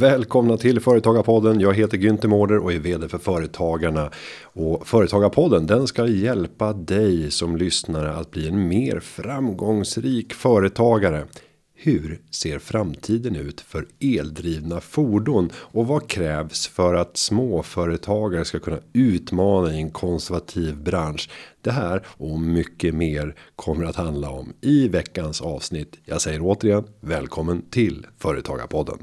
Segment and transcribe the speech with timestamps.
[0.00, 1.60] Välkomna till Företagarpodden.
[1.60, 4.10] Jag heter Günther Mårder och är vd för Företagarna.
[4.42, 11.24] Och Företagarpodden den ska hjälpa dig som lyssnare att bli en mer framgångsrik företagare.
[11.74, 18.80] Hur ser framtiden ut för eldrivna fordon och vad krävs för att småföretagare ska kunna
[18.92, 21.30] utmana i en konservativ bransch?
[21.60, 25.98] Det här och mycket mer kommer att handla om i veckans avsnitt.
[26.04, 28.98] Jag säger återigen välkommen till Företagarpodden.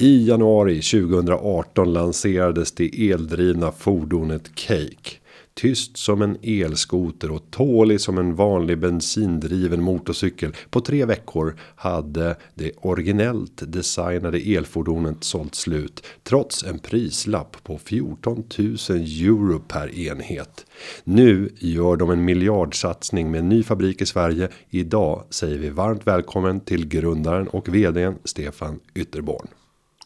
[0.00, 5.10] I januari 2018 lanserades det eldrivna fordonet Cake.
[5.54, 10.56] Tyst som en elskoter och tålig som en vanlig bensindriven motorcykel.
[10.70, 16.06] På tre veckor hade det originellt designade elfordonet sålt slut.
[16.22, 20.66] Trots en prislapp på 14 000 euro per enhet.
[21.04, 24.48] Nu gör de en miljardsatsning med en ny fabrik i Sverige.
[24.70, 29.48] Idag säger vi varmt välkommen till grundaren och vdn Stefan Ytterborn.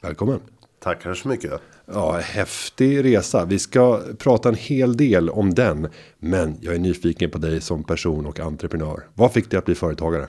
[0.03, 0.41] Välkommen.
[0.78, 1.61] Tackar så mycket.
[1.86, 3.45] Ja, häftig resa.
[3.45, 5.89] Vi ska prata en hel del om den.
[6.19, 9.06] Men jag är nyfiken på dig som person och entreprenör.
[9.14, 10.28] Vad fick dig att bli företagare?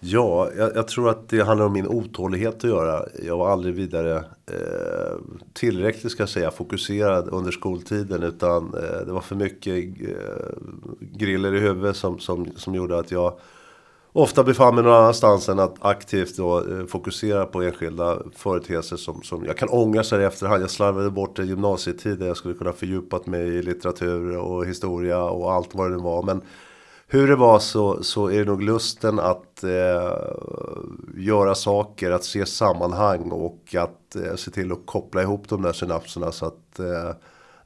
[0.00, 3.06] Ja, jag, jag, tror att det handlar om min otålighet att göra.
[3.26, 5.16] Jag var aldrig vidare eh,
[5.52, 8.22] tillräckligt ska säga fokuserad under skoltiden.
[8.22, 10.16] Utan eh, det var för mycket eh,
[11.00, 13.38] griller i huvudet som, som, som gjorde att jag
[14.12, 19.22] ofta befann mig någon annanstans än att aktivt då, eh, fokusera på enskilda företeelser som,
[19.22, 20.62] som jag kan ångra så här i efterhand.
[20.62, 25.22] Jag slarvade bort en gymnasietid där jag skulle kunna fördjupat mig i litteratur och historia
[25.22, 26.22] och allt vad det nu var.
[26.22, 26.42] Men
[27.12, 30.12] hur det var så, så är det nog lusten att eh,
[31.16, 35.72] göra saker, att se sammanhang och att eh, se till att koppla ihop de där
[35.72, 37.16] synapserna så att eh,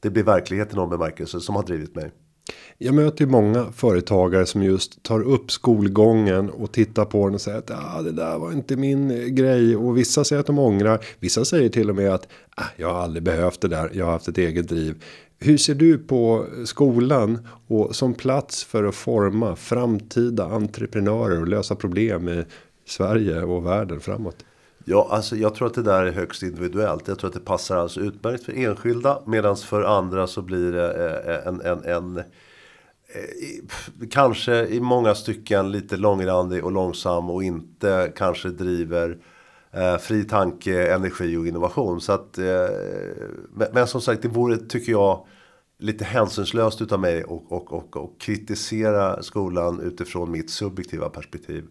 [0.00, 2.12] det blir verklighet i någon bemärkelse som har drivit mig.
[2.78, 7.40] Jag möter ju många företagare som just tar upp skolgången och tittar på den och
[7.40, 10.58] säger att ah, det där var inte min eh, grej och vissa säger att de
[10.58, 11.04] ångrar.
[11.20, 13.90] Vissa säger till och med att ah, jag har aldrig behövt det där.
[13.92, 15.02] Jag har haft ett eget driv.
[15.38, 21.74] Hur ser du på skolan och som plats för att forma framtida entreprenörer och lösa
[21.74, 22.44] problem i
[22.86, 24.36] Sverige och världen framåt?
[24.84, 27.08] Ja, alltså jag tror att det där är högst individuellt.
[27.08, 29.22] Jag tror att det passar alltså utmärkt för enskilda.
[29.26, 32.24] Medan för andra så blir det eh, eh, en, en, en
[33.08, 39.18] Eh, kanske i många stycken lite långrandig och långsam och inte kanske driver
[39.72, 42.00] eh, fri tanke, energi och innovation.
[42.00, 42.44] Så att, eh,
[43.50, 45.26] men, men, som sagt, det vore, tycker jag,
[45.78, 51.64] lite hänsynslöst utav mig och, och, och, och kritisera skolan utifrån mitt subjektiva perspektiv.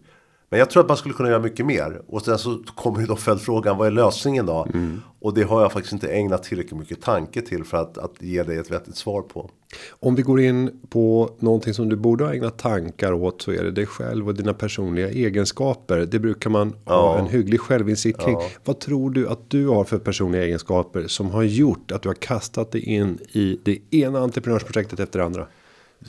[0.56, 2.00] Men jag tror att man skulle kunna göra mycket mer.
[2.06, 4.66] Och sen så kommer ju då följdfrågan, vad är lösningen då?
[4.74, 5.00] Mm.
[5.20, 8.42] Och det har jag faktiskt inte ägnat tillräckligt mycket tanke till för att, att ge
[8.42, 9.50] dig ett vettigt svar på.
[9.90, 13.64] Om vi går in på någonting som du borde ha ägnat tankar åt så är
[13.64, 15.98] det dig själv och dina personliga egenskaper.
[15.98, 16.92] Det brukar man ja.
[16.92, 18.34] ha en hygglig självinsikt kring.
[18.34, 18.48] Ja.
[18.64, 22.14] Vad tror du att du har för personliga egenskaper som har gjort att du har
[22.14, 25.46] kastat dig in i det ena entreprenörsprojektet efter det andra?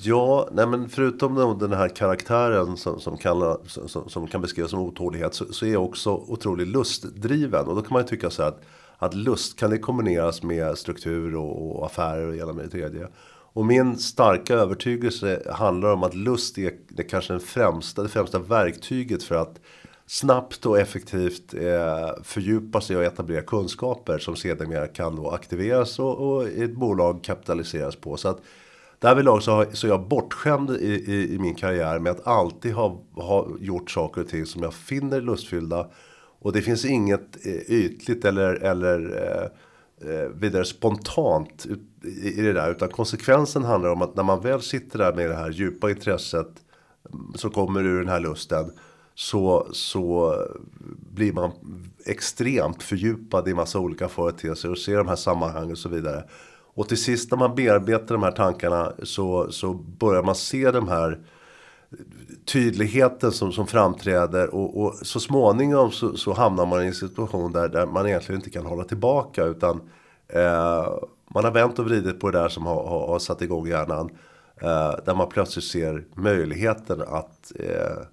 [0.02, 4.80] Ja, nej men förutom den här karaktären som, som, kan, som, som kan beskrivas som
[4.80, 7.66] otålighet så, så, är jag också otroligt lustdriven.
[7.68, 8.62] Och då kan man ju tycka så här att,
[8.98, 13.08] att lust kan det kombineras med struktur och, och affärer och hela med det tredje.
[13.54, 18.40] Och min starka övertygelse handlar om att lust är, det kanske den främsta, det främsta
[18.40, 19.60] verktyget för att
[20.06, 26.18] snabbt och effektivt eh, fördjupa sig och etablera kunskaper som sedermera kan då aktiveras och,
[26.18, 28.18] och ett bolag kapitaliseras på.
[28.18, 28.42] Så att
[29.00, 32.74] Därvidlag så, har, så är jag bortskämd i, i, i, min karriär med att alltid
[32.74, 35.88] ha, ha gjort saker och ting som jag finner lustfyllda.
[36.40, 41.68] Och det finns inget eh, ytligt eller, eller eh, eh vidare spontant
[42.04, 42.72] i, i det där.
[42.72, 46.50] Utan konsekvensen handlar om att när man väl sitter där med det här djupa intresset
[47.14, 48.72] mm, som kommer ur den här lusten.
[49.16, 50.36] Så, så
[51.14, 51.52] blir man
[52.06, 56.24] extremt fördjupad i massa olika företeelser och ser de här sammanhangen och så vidare.
[56.78, 60.88] Och till sist när man bearbetar de här tankarna så, så börjar man se de
[60.88, 61.20] här
[62.46, 67.52] tydligheten som, som framträder och, och så småningom så, så, hamnar man i en situation
[67.52, 69.82] där, där man egentligen inte kan hålla tillbaka utan
[70.28, 70.88] eh,
[71.34, 74.10] man har vänt och vridit på det där som har, har, har satt igång hjärnan.
[74.62, 78.04] Eh, där man plötsligt ser möjligheten att eh,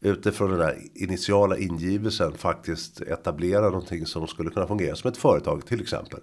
[0.00, 5.66] utifrån den där initiala ingivelsen faktiskt etablera någonting som skulle kunna fungera som ett företag
[5.66, 6.20] till exempel.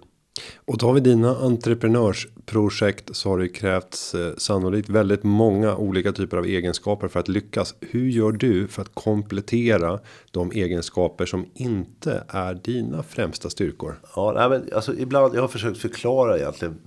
[0.56, 6.36] Och tar vi dina entreprenörsprojekt så har det krävts eh, sannolikt väldigt många olika typer
[6.36, 7.74] av egenskaper för att lyckas.
[7.80, 10.00] Hur gör du för att komplettera
[10.30, 14.00] de egenskaper som inte är dina främsta styrkor?
[14.16, 16.78] Ja, nej, men alltså ibland jag har försökt förklara egentligen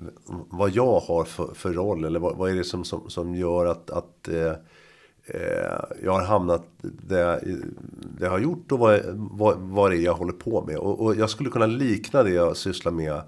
[0.49, 3.65] vad jag har för, för roll eller vad, vad är det som, som, som gör
[3.65, 4.53] att, att eh, eh,
[5.29, 7.57] Eh, jag har hamnat där,
[8.19, 10.77] jag har gjort och vad, vad, vad det är jag håller på med.
[10.77, 13.21] Och, och, jag skulle kunna likna det jag sysslar med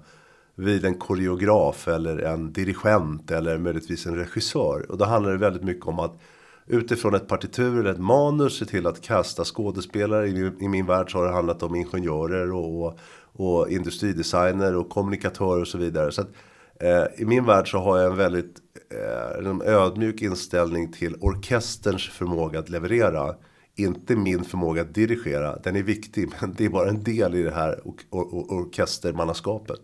[0.54, 4.86] vid en koreograf eller en dirigent eller möjligtvis en regissör.
[4.90, 6.20] Och då handlar det väldigt mycket om att
[6.66, 10.28] utifrån ett partitur eller ett manus se till att kasta skådespelare.
[10.28, 12.98] I, i min värld så har det handlat om ingenjörer och, och,
[13.32, 16.12] och industridesigner och kommunikatörer och så vidare.
[16.12, 16.32] Så att, eh,
[16.80, 18.56] Eh, I min värld så har jag en väldigt
[18.90, 23.34] eh, en ödmjuk inställning till orkesterns förmåga att leverera.
[23.76, 25.56] Inte min förmåga att dirigera.
[25.56, 29.80] Den är viktig men det är bara en del i det här or or orkestermannaskapet.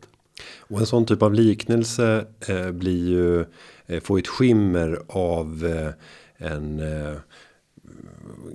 [0.58, 3.44] Och en sån typ av liknelse eh, blir ju
[3.87, 5.93] eh, får ett skimmer av eh,
[6.48, 7.16] en eh,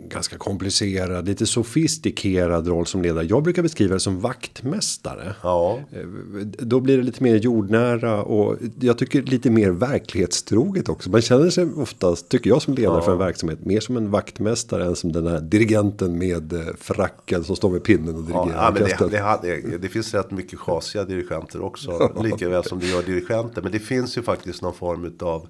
[0.10, 3.26] ganska komplicerad, lite sofistikerad roll som ledare.
[3.26, 5.36] Jag brukar beskriva det som vaktmästare.
[5.44, 5.80] Ja.
[5.92, 6.00] Eh,
[6.44, 11.10] då blir det lite mer jordnära och jag tycker lite mer verklighetstroget också.
[11.10, 13.02] Man känner sig oftast, tycker jag som ledare ja.
[13.02, 17.44] för en verksamhet, mer som en vaktmästare än som den här dirigenten med eh, fracken
[17.44, 18.64] som står med pinnen och dirigerar.
[18.64, 22.80] Ja, men det, det, det, det, finns rätt mycket chasiga dirigenter också, lika väl som
[22.80, 23.62] det gör dirigenter.
[23.62, 25.48] Men det finns ju faktiskt någon form av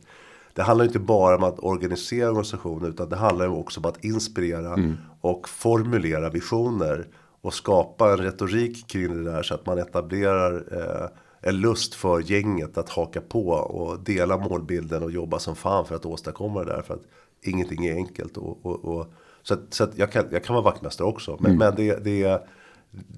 [0.54, 4.74] det handlar inte bara om att organisera organisationer utan det handlar också om att inspirera
[4.74, 4.98] mm.
[5.22, 7.08] och formulera visioner.
[7.44, 11.10] Och skapa en retorik kring det där så att man etablerar eh,
[11.50, 15.96] en lust för gänget att haka på och dela målbilden och jobba som fan för
[15.96, 16.82] att åstadkomma det där.
[16.82, 17.04] För att
[17.42, 18.38] ingenting är enkelt.
[18.38, 19.14] Och, och, och
[19.44, 21.38] så att, så att jag, kan, jag kan vara vaktmästare också.
[21.40, 21.58] Men, mm.
[21.58, 22.48] men det, det,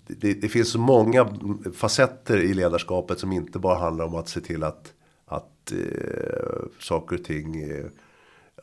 [0.07, 1.27] det, det finns så många
[1.75, 4.93] facetter i ledarskapet som inte bara handlar om att se till att att
[5.71, 7.85] eh, saker och ting eh,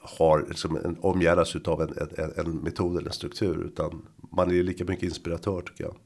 [0.00, 3.64] har liksom en, omgärdas utav en, en, en metod eller en struktur.
[3.64, 4.06] Utan
[4.37, 5.97] man är lika mycket inspiratör tycker jag.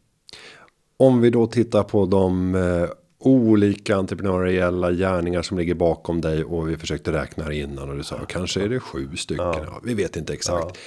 [0.97, 2.89] Om vi då tittar på de eh,
[3.19, 8.17] olika entreprenöriella gärningar som ligger bakom dig och vi försökte räkna innan och du sa
[8.29, 9.45] kanske är det sju stycken.
[9.47, 9.81] Ja.
[9.85, 10.67] vi vet inte exakt.
[10.67, 10.81] Ja.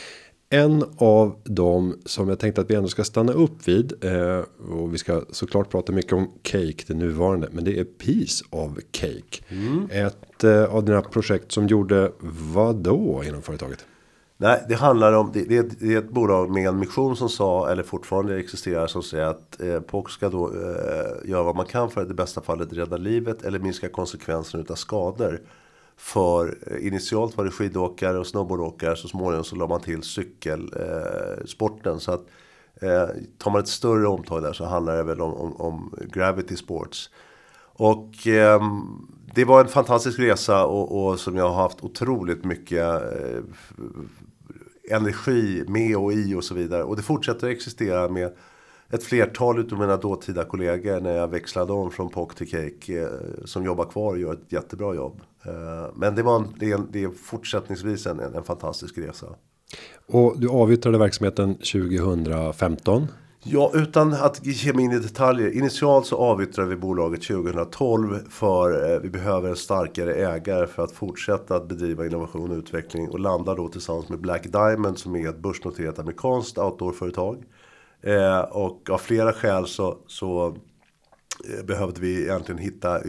[0.49, 4.03] En av dem som jag tänkte att vi ändå ska stanna upp vid.
[4.03, 7.47] Eh, och vi ska såklart prata mycket om Cake, det nuvarande.
[7.51, 9.43] Men det är Piece of Cake.
[9.49, 9.87] Mm.
[9.91, 12.11] Ett eh, av dina projekt som gjorde
[12.53, 13.85] vad då inom företaget?
[14.39, 17.15] Nej, det handlar om, det, det, är ett, det, är ett, bolag med en mission
[17.15, 21.55] som sa, eller fortfarande existerar, som säger att eh, POC ska då eh, göra vad
[21.55, 25.41] man kan för att i bästa fallet rädda livet eller minska konsekvenserna utav skador
[25.97, 28.95] för eh, initialt var det skidåkare och snowboardåkare.
[28.95, 31.93] Så småningom så la man till cykelsporten.
[31.93, 32.25] Eh, så att
[32.81, 33.07] eh,
[33.37, 37.09] tar man ett större omtag där så handlar det väl om, om, om gravity sports.
[37.79, 38.61] Och eh,
[39.35, 43.43] det var en fantastisk resa och, och, som jag har haft otroligt mycket eh,
[44.91, 46.83] energi med och i och så vidare.
[46.83, 48.35] Och det fortsätter att existera med
[48.89, 53.45] ett flertal utav mina dåtida kollegor när jag växlade om från POC till Cake eh,
[53.45, 55.21] som jobbar kvar och gör ett jättebra jobb.
[55.47, 59.27] Eh, men det, var en, det, är, det är fortsättningsvis en, en fantastisk resa.
[60.07, 63.07] Och du avyttrade verksamheten 2015.
[63.43, 65.57] Ja, utan att ge mig in i detaljer.
[65.57, 70.91] Initialt så avyttrade vi bolaget 2012 för eh, vi behöver en starkare ägare för att
[70.91, 75.29] fortsätta att bedriva innovation och utveckling och landa då tillsammans med Black Diamond som är
[75.29, 77.43] ett börsnoterat amerikanskt outdoorföretag.
[78.01, 80.57] Eh, och av flera skäl så, så
[81.63, 83.01] behövde vi egentligen hitta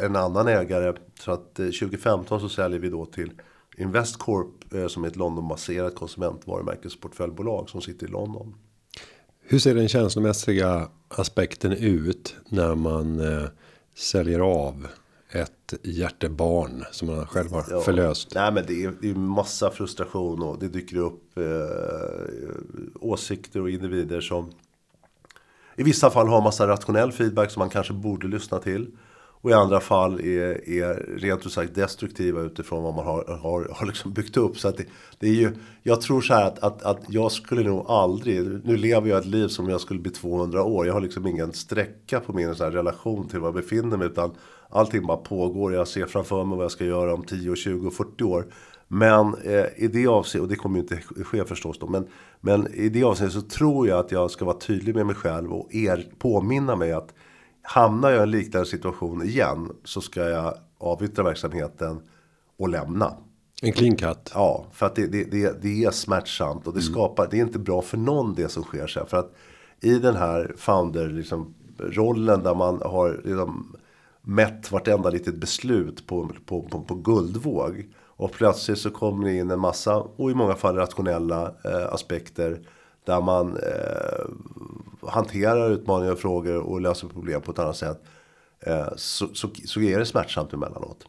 [0.00, 0.92] en annan ägare.
[1.20, 3.32] Så att 2015 så säljer vi då till
[3.76, 4.48] Investcorp
[4.88, 8.54] som är ett Londonbaserat konsumentvarumärkesportföljbolag som sitter i London.
[9.46, 13.48] Hur ser den känslomässiga aspekten ut när man eh,
[13.94, 14.86] säljer av
[15.30, 17.80] ett hjärtebarn som man själv har ja.
[17.80, 18.34] förlöst?
[18.34, 21.44] Nej, men det är, det är massa frustration och det dyker upp eh,
[23.00, 24.52] åsikter och individer som
[25.76, 28.90] i vissa fall har massa rationell feedback som man kanske borde lyssna till.
[29.44, 33.68] Och i andra fall är, är rent ut sagt destruktiva utifrån vad man har, har,
[33.74, 34.58] har liksom byggt upp.
[34.58, 34.84] Så att det,
[35.18, 35.52] det, är ju,
[35.82, 39.26] jag tror så här att, att, att jag skulle nog aldrig, nu lever jag ett
[39.26, 40.86] liv som jag skulle bli 200 år.
[40.86, 44.06] Jag har liksom ingen sträcka på min så relation till var jag befinner mig.
[44.06, 44.34] Utan
[44.70, 45.74] allting bara pågår.
[45.74, 48.46] Jag ser framför mig vad jag ska göra om 10, 20, 40 år.
[48.88, 51.86] Men eh, i det avseendet, och det kommer ju inte ske förstås då.
[51.86, 52.06] Men,
[52.40, 55.52] men i det avseendet så tror jag att jag ska vara tydlig med mig själv
[55.52, 57.14] och er, påminna mig att
[57.62, 62.00] hamnar jag i en liknande situation igen så ska jag avyttra verksamheten
[62.58, 63.14] och lämna.
[63.62, 64.30] En clean cut.
[64.34, 66.92] Ja, för att det, det, det, det är smärtsamt och det mm.
[66.92, 69.06] skapar, det är inte bra för någon det som sker sen.
[69.06, 69.34] För att
[69.80, 73.76] i den här founder liksom, rollen där man har liksom,
[74.22, 77.86] mätt vartenda litet beslut på, på, på, på guldvåg.
[78.16, 82.60] Och plötsligt så kommer det in en massa, och i många fall rationella eh, aspekter.
[83.06, 84.24] Där man eh,
[85.08, 88.02] hanterar utmaningar och frågor och löser problem på ett annat sätt.
[88.60, 91.06] Eh, så, så, så är det smärtsamt emellanåt.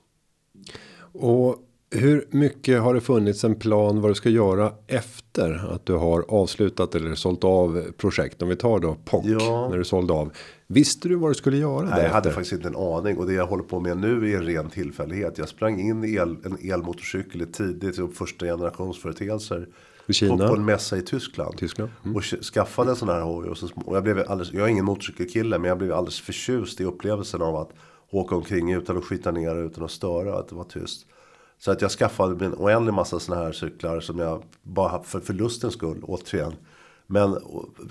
[1.13, 1.55] Och
[1.91, 6.25] Hur mycket har det funnits en plan vad du ska göra efter att du har
[6.27, 8.41] avslutat eller sålt av projekt?
[8.41, 9.67] Om vi tar då POC Ja.
[9.69, 10.31] när du sålde av.
[10.67, 13.17] Visste du vad du skulle göra Nej, jag hade faktiskt inte en aning.
[13.17, 15.37] Och det jag håller på med nu är en ren tillfällighet.
[15.37, 19.67] Jag sprang in i el, en elmotorcykel tidigt, första generationsföreteelser.
[20.07, 20.37] I Kina?
[20.37, 21.57] På, på en mässa i Tyskland.
[21.57, 22.15] Tyskland, mm.
[22.15, 23.49] Och sk- skaffade en sån här hoj.
[23.49, 26.81] Och, så, och jag, blev alldeles, jag är ingen motorcykelkille, men jag blev alldeles förtjust
[26.81, 27.69] i upplevelsen av att
[28.09, 31.05] åka omkring utan att skita ner utan att störa, att det var tyst.
[31.57, 35.19] Så att jag skaffade en oändlig massa såna här cyklar som jag bara haft för
[35.19, 36.53] förlustens skull, återigen.
[37.07, 37.37] Men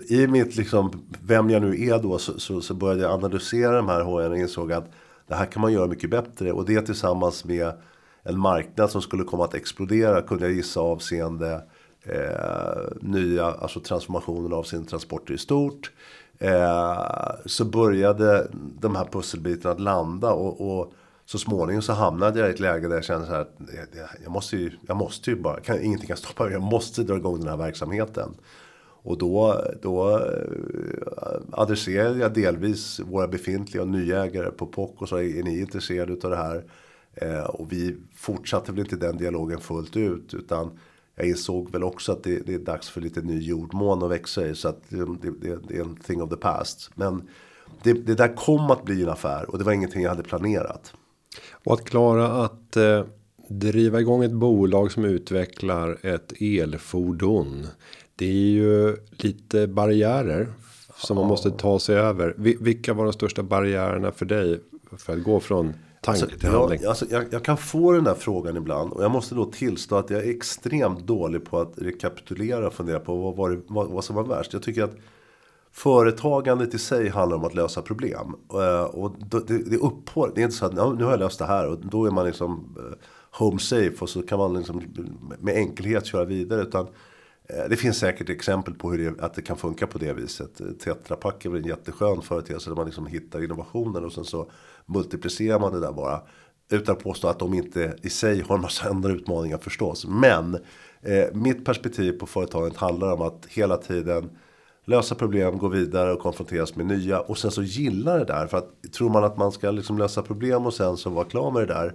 [0.08, 3.88] i mitt liksom, vem jag nu är då, så, så, så började jag analysera de
[3.88, 4.90] här HR och insåg att
[5.26, 6.52] det här kan man göra mycket bättre.
[6.52, 7.72] Och det tillsammans med
[8.22, 11.62] en marknad som skulle komma att explodera kunde jag gissa avseende
[12.02, 15.92] eh, nya, alltså transformationen av sin transporter i stort.
[16.38, 17.02] Eh,
[17.46, 18.48] så började
[18.80, 20.92] de här pusselbitarna att landa och, och
[21.26, 24.00] så småningom så hamnade jag i ett läge där jag kände så här att jag-
[24.00, 27.02] jag- jag måste ju, jag måste ju bara, kan, ingenting kan stoppa mig, jag måste
[27.02, 28.34] dra igång den här verksamheten.
[29.04, 35.08] Och då, då eh, adresserade jag delvis våra befintliga och nya ägare på POC och
[35.08, 36.64] sa är ni intresserade av det här?
[37.14, 40.78] Eh, och vi fortsatte väl inte den dialogen fullt ut utan
[41.16, 44.46] jag insåg väl också att det, det är dags för lite ny jordmån att växa
[44.46, 46.90] i så att det, det, det är en thing of the past.
[46.94, 47.28] Men
[47.82, 50.92] det, det där kom att bli en affär och det var ingenting jag hade planerat.
[51.64, 53.04] Och att klara att eh,
[53.48, 57.66] driva igång ett bolag som utvecklar ett elfordon.
[58.16, 60.48] Det är ju lite barriärer
[60.96, 62.34] som man måste ta sig över.
[62.38, 64.60] Vi- Vilka var de största barriärerna för dig
[64.96, 66.78] för att gå från tanke Alltså, till handling?
[66.82, 69.96] jag, alltså, jag, jag kan få den där frågan ibland och jag måste då tillstå
[69.96, 73.88] att jag är extremt dålig på att rekapitulera och fundera på vad, var det, vad,
[73.88, 74.52] vad som var värst.
[74.52, 74.96] Jag tycker att
[75.72, 78.34] företagandet i sig handlar om att lösa problem.
[78.52, 79.14] Eh, Och
[79.46, 81.68] det, det upphör, det är inte så att "Ja, nu har jag löst det här
[81.68, 82.96] och då är man liksom eh,
[83.38, 84.82] home safe och så kan man liksom
[85.40, 86.62] med enkelhet köra vidare.
[86.62, 86.86] Utan
[87.48, 90.60] Eh, det finns säkert exempel på hur det, att det kan funka på det viset.
[90.60, 94.24] Eh, Tetra Pak är väl en jätteskön företeelse där man liksom hittar innovationer och sen
[94.24, 94.50] så
[94.86, 96.20] multiplicerar man det där bara.
[96.70, 100.06] Utan att påstå att de inte i sig har en massa andra utmaningar förstås.
[100.06, 100.54] Men
[101.02, 104.30] eh, mitt perspektiv på företaget handlar om att hela tiden
[104.84, 107.20] lösa problem, gå vidare och konfronteras med nya.
[107.20, 108.46] Och sen så gilla det där.
[108.46, 111.50] För att tror man att man ska liksom lösa problem och sen så vara klar
[111.50, 111.94] med det där.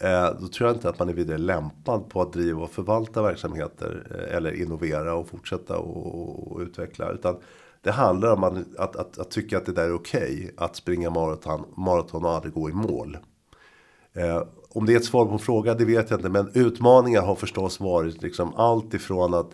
[0.00, 3.22] Eh, då tror jag inte att man är vidare lämpad på att driva och förvalta
[3.22, 4.06] verksamheter.
[4.10, 7.10] Eh, eller innovera och fortsätta och, och utveckla.
[7.10, 7.36] Utan
[7.82, 10.50] det handlar om att, att, att, att tycka att det där är okej.
[10.56, 13.18] att springa maraton, maraton och aldrig gå i mål.
[14.12, 16.28] Eh, om det är ett svar på en fråga, det vet jag inte.
[16.28, 19.50] Men utmaningar har förstås varit liksom allt ifrån att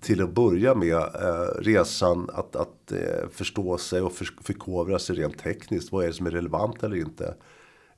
[0.00, 5.16] till att börja med eh, resan att, att eh, förstå sig och för, förkovra sig
[5.16, 5.92] rent tekniskt.
[5.92, 7.34] Vad är det som är relevant eller inte?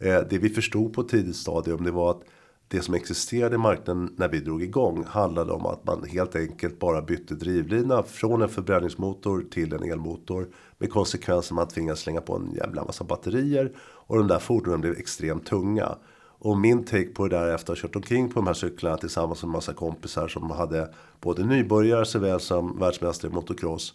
[0.04, 2.22] Eh, det vi förstod på ett tidigt stadium det var att
[2.68, 6.78] det som existerade i marknaden när vi drog igång handlade om att man helt enkelt
[6.78, 10.48] bara bytte drivlina från en förbränningsmotor till en elmotor.
[10.78, 14.80] Med konsekvensen att man tvingas slänga på en jävla massa batterier och de där fordonen
[14.80, 15.96] blev extremt tunga.
[16.38, 18.96] Och min take på det där efter att ha kört omkring på de här cyklarna
[18.96, 23.94] tillsammans med en massa kompisar som hade både nybörjare såväl som världsmästare i motocross.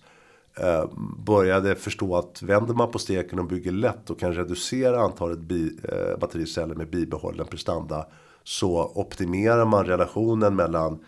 [0.61, 0.85] Eh,
[1.25, 5.79] började förstå att vänder man på steken och bygger lätt och kan reducera antalet bi,
[5.83, 8.05] eh, battericeller med bibehållen prestanda.
[8.43, 10.99] Så optimerar man relationen mellan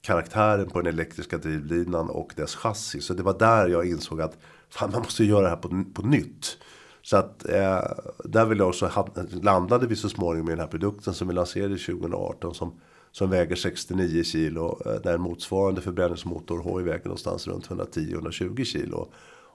[0.00, 3.00] karaktären på den elektriska drivlinan och dess chassi.
[3.00, 4.38] Så det var där jag insåg att
[4.70, 6.58] fan man måste göra det här på, på nytt.
[7.02, 7.82] Så att eh,
[8.24, 9.08] där vill jag också ha,
[9.42, 12.80] landade vi så småningom i den här produkten som vi lanserade 2018 som,
[13.18, 14.78] som väger 69 kilo.
[14.84, 19.08] När där en motsvarande förbränningsmotor hoj väger någonstans runt 110-120 kilo.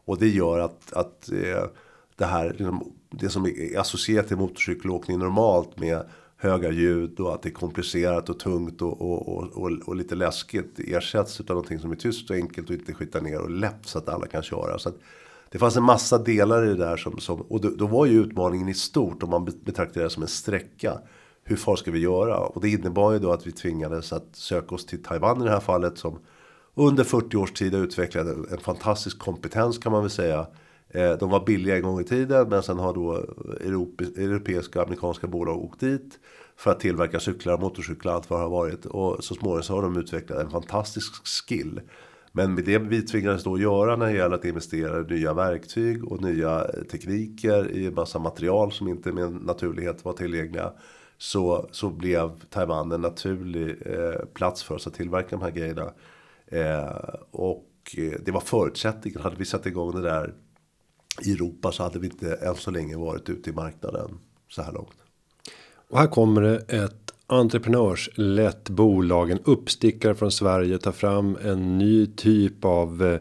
[0.05, 1.63] Och det gör att, att eh,
[2.15, 6.05] det här, liksom, det som är associerat till motorcykelåkning normalt med
[6.37, 10.79] höga ljud och att det är komplicerat och tungt och, och, och, och, lite läskigt
[10.79, 13.97] ersätts av någonting som är tyst och enkelt och inte skitar ner och lätt så
[13.97, 14.79] att alla kan köra.
[14.79, 14.95] Så att
[15.49, 18.21] det fanns en massa delar i det där som, som och då, då var ju
[18.21, 20.99] utmaningen i stort om man betraktar det som en sträcka.
[21.43, 22.37] Hur far ska vi göra?
[22.37, 25.51] Och det innebar ju då att vi tvingades att söka oss till Taiwan i det
[25.51, 26.19] här fallet som
[26.75, 30.47] under 40 års tid har utvecklat en fantastisk kompetens kan man väl säga.
[30.89, 33.13] Eh, de var billiga en gång i tiden men sen har då
[34.17, 36.19] europeiska och amerikanska bolag åkt dit.
[36.55, 38.85] För att tillverka cyklar, motorcyklar, allt vad det har varit.
[38.85, 41.81] Och så småningom så har de utvecklat en fantastisk skill.
[42.31, 46.11] Men med det vi tvingades då göra när det gäller att investera i nya verktyg
[46.11, 50.73] och nya tekniker i en massa material som inte med naturlighet var tillgängliga.
[51.23, 55.93] Så, så blev Taiwan en naturlig eh, plats för oss att tillverka de här grejerna.
[56.47, 59.21] Eh, och eh, det var förutsättningen.
[59.21, 60.33] Hade vi satt igång det där
[61.21, 64.71] i Europa så hade vi inte än så länge varit ute i marknaden så här
[64.71, 64.97] långt.
[65.89, 72.05] Och här kommer det ett entreprenörslätt bolag, en uppstickare från Sverige tar fram en ny
[72.05, 73.19] typ av eh,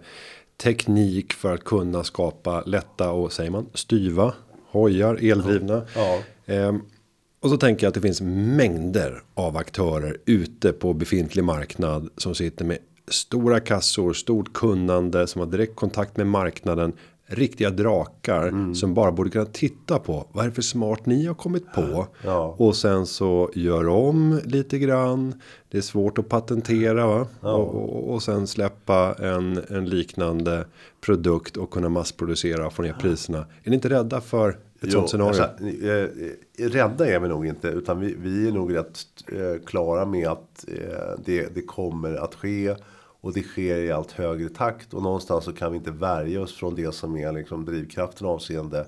[0.56, 4.34] teknik för att kunna skapa lätta och säger man styva
[4.70, 5.82] hojar eldrivna.
[5.94, 6.18] Ja.
[6.46, 6.82] Ehm,
[7.42, 8.20] och så tänker jag att det finns
[8.56, 15.40] mängder av aktörer ute på befintlig marknad som sitter med stora kassor, stort kunnande som
[15.40, 16.92] har direkt kontakt med marknaden.
[17.26, 21.34] Riktiga drakar som bara borde kunna titta på vad är det för smart ni har
[21.34, 22.54] kommit på Ja.
[22.58, 25.40] och sen så gör om lite grann.
[25.70, 27.26] Det är svårt att patentera va?
[27.40, 30.64] Och, och, och sen släppa en, en liknande
[31.00, 33.38] produkt och kunna massproducera och få ner priserna.
[33.38, 35.42] Är ni inte rädda för ett sånt scenario?
[35.42, 37.68] Alltså, eh, rädda är vi nog inte.
[37.68, 38.98] Utan vi, vi är nog rätt
[39.32, 42.74] eh, klara med att eh, det, det kommer att ske.
[43.20, 44.94] Och det sker i allt högre takt.
[44.94, 48.86] Och någonstans så kan vi inte värja oss från det som är liksom drivkraften avseende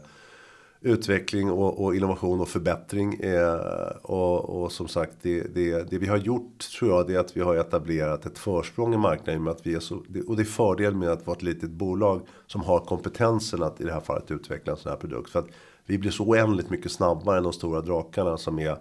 [0.85, 3.15] utveckling och, och innovation och förbättring.
[3.15, 7.19] Eh, och, och som sagt, det, det, det vi har gjort tror jag det är
[7.19, 9.43] att vi har etablerat ett försprång i marknaden.
[9.43, 9.97] Med att vi är så,
[10.27, 13.85] och det är fördel med att vara ett litet bolag som har kompetensen att i
[13.85, 15.31] det här fallet utveckla en sån här produkt.
[15.31, 15.49] För att
[15.87, 18.79] vi blir så oändligt mycket snabbare än de stora drakarna som är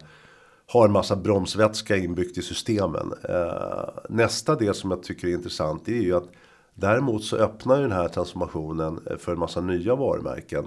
[0.67, 3.13] har en massa bromsvätska inbyggt i systemen.
[3.29, 6.29] Eh, nästa del som jag tycker är intressant är ju att
[6.73, 10.65] däremot så öppnar ju den här transformationen eh, för en massa nya varumärken.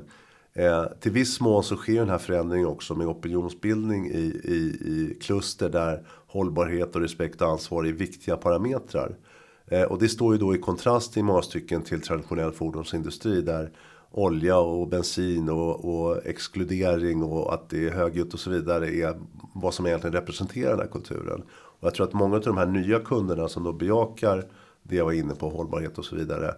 [0.53, 5.19] Eh, till viss mån så sker den här förändringen också med opinionsbildning i, i, i
[5.23, 9.17] kluster där hållbarhet och respekt och ansvar är viktiga parametrar.
[9.67, 13.71] Eh, och det står ju då i kontrast i många stycken till traditionell fordonsindustri där
[14.17, 19.17] olja och bensin och, och exkludering och att det är högljutt och så vidare är
[19.55, 21.43] vad som egentligen representerar den här kulturen.
[21.51, 24.45] Och jag tror att många av de här nya kunderna som då bejakar
[24.83, 26.55] det jag var inne på, hållbarhet och så vidare.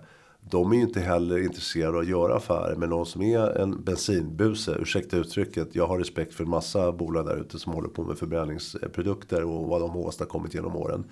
[0.50, 3.85] De är ju inte heller intresserade av att göra affärer med någon som är en
[3.85, 4.77] bensinbuse.
[4.81, 8.19] Ursäkta uttrycket, jag har respekt för en massa bolag där ute som håller på med
[8.19, 11.05] förbränningsprodukter och vad de har åstadkommit genom åren.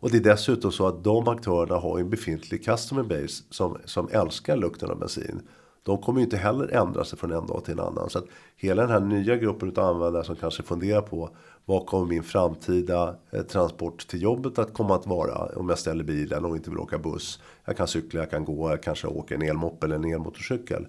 [0.00, 3.78] Och det är dessutom så att de aktörerna har ju en befintlig customer base som,
[3.84, 5.42] som älskar lukten av bensin.
[5.82, 8.10] De kommer ju inte heller ändra sig från en dag till en annan.
[8.10, 8.24] Så att
[8.56, 11.30] hela den här nya gruppen av användare som kanske funderar på
[11.64, 16.04] vad kommer min framtida eh, transport till jobbet att komma att vara om jag ställer
[16.04, 17.42] bilen och inte vill åka buss.
[17.64, 20.86] Jag kan cykla, jag kan gå, jag kanske åker en elmoppe eller en elmotorcykel.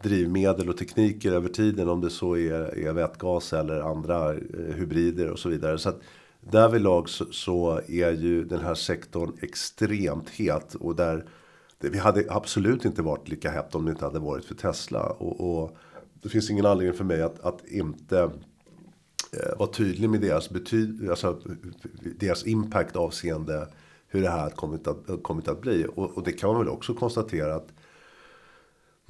[0.03, 1.89] drivmedel och tekniker över tiden.
[1.89, 5.79] Om det så är, är vätgas eller andra eh, hybrider och så vidare.
[5.79, 6.01] Så att
[6.41, 10.75] därvidlag så, så är ju den här sektorn extremt het.
[10.75, 11.25] Och där
[11.83, 15.03] det, vi hade absolut inte varit lika hett om det inte hade varit för Tesla.
[15.03, 15.77] Och, och
[16.23, 18.19] det finns ingen anledning för mig att, att inte
[19.33, 21.41] eh, vara tydlig med deras, betyd, alltså,
[22.17, 23.69] deras impact avseende
[24.09, 25.87] hur det här har kommit att, kommit att bli.
[25.95, 27.69] Och, och det kan man väl också konstatera att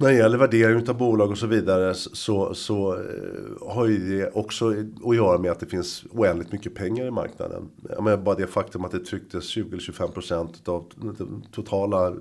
[0.03, 4.31] när det gäller värdering av bolag och så vidare så, så eh, har ju det
[4.33, 4.69] också
[5.05, 7.69] att göra med att det finns oändligt mycket pengar i marknaden.
[7.89, 12.13] Jag menar, bara det faktum att det trycktes 20-25% av den totala eh,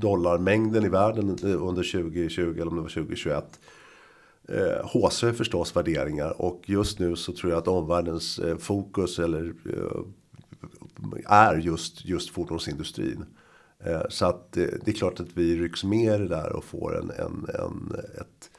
[0.00, 3.60] dollarmängden i världen eh, under 2020 eller om det var 2021.
[4.48, 9.54] Eh, HC är förstås värderingar och just nu så tror jag att omvärldens fokus eller
[11.26, 13.24] är just, just fordonsindustrin.
[13.86, 16.98] Eh, så att det är klart att vi rycks med i det där och får
[16.98, 18.50] en, en, en, ett,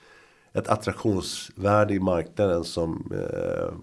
[0.54, 3.74] ett attraktionsvärde i marknaden som eh,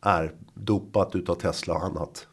[0.00, 2.26] är dopat utav Tesla och annat.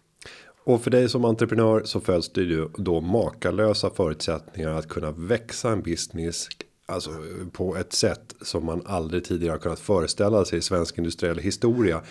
[0.64, 5.72] Och för dig som entreprenör så föds det ju då makalösa förutsättningar att kunna växa
[5.72, 6.48] en business.
[6.86, 7.12] Alltså
[7.52, 12.02] på ett sätt som man aldrig tidigare har kunnat föreställa sig i svensk industriell historia.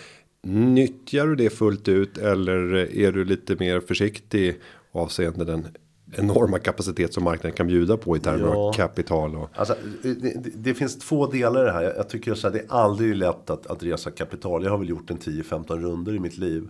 [0.41, 4.59] Nyttjar du det fullt ut eller är du lite mer försiktig
[4.91, 5.67] avseende den
[6.17, 8.55] enorma kapacitet som marknaden kan bjuda på i termer Ja.
[8.55, 11.83] av kapital och Alltså, det, det, finns två delar i det här.
[11.83, 14.63] Jag, jag tycker så här, det är aldrig lätt att, att resa kapital.
[14.63, 16.69] Jag har väl gjort en 10-15 runder i mitt liv.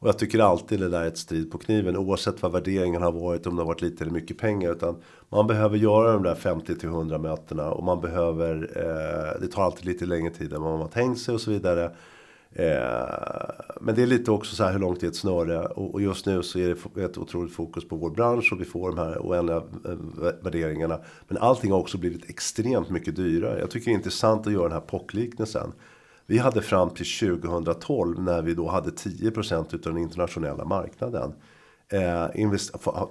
[0.00, 1.96] Och jag tycker alltid det där är ett strid på kniven.
[1.96, 3.46] Oavsett vad värderingen har varit.
[3.46, 4.72] Om det har varit lite eller mycket pengar.
[4.72, 4.96] Utan
[5.28, 7.70] man behöver göra de där 50-100 mötena.
[7.70, 8.70] Och man behöver.
[8.76, 11.50] Eh, det tar alltid lite längre tid än vad man har tänkt sig och så
[11.50, 11.90] vidare.
[12.58, 15.66] Eh, men det är lite också så här hur långt är ett snöre.
[15.66, 18.52] Och, just nu så är det ett otroligt fokus på vår bransch.
[18.52, 19.62] Och vi får de här oändliga eh,
[20.20, 21.00] vä- värderingarna.
[21.28, 23.60] Men allting har också blivit extremt mycket dyrare.
[23.60, 25.72] Jag tycker det är intressant att göra den här POC-liknelsen.
[26.26, 27.06] Vi hade fram till
[27.42, 31.32] 2012 när vi då hade 10% utav den internationella marknaden.
[31.92, 32.26] Eh,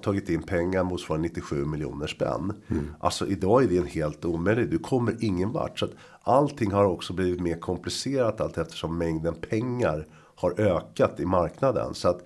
[0.02, 2.52] tagit in pengar motsvarande 97 miljoner spänn.
[3.00, 4.70] Alltså idag är det en helt omöjlig.
[4.70, 5.78] Du kommer ingen vart.
[5.78, 5.92] Så att
[6.28, 11.94] allting har också blivit mer komplicerat allt eftersom mängden pengar har ökat i marknaden.
[11.94, 12.22] Så att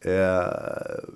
[0.00, 0.46] eh,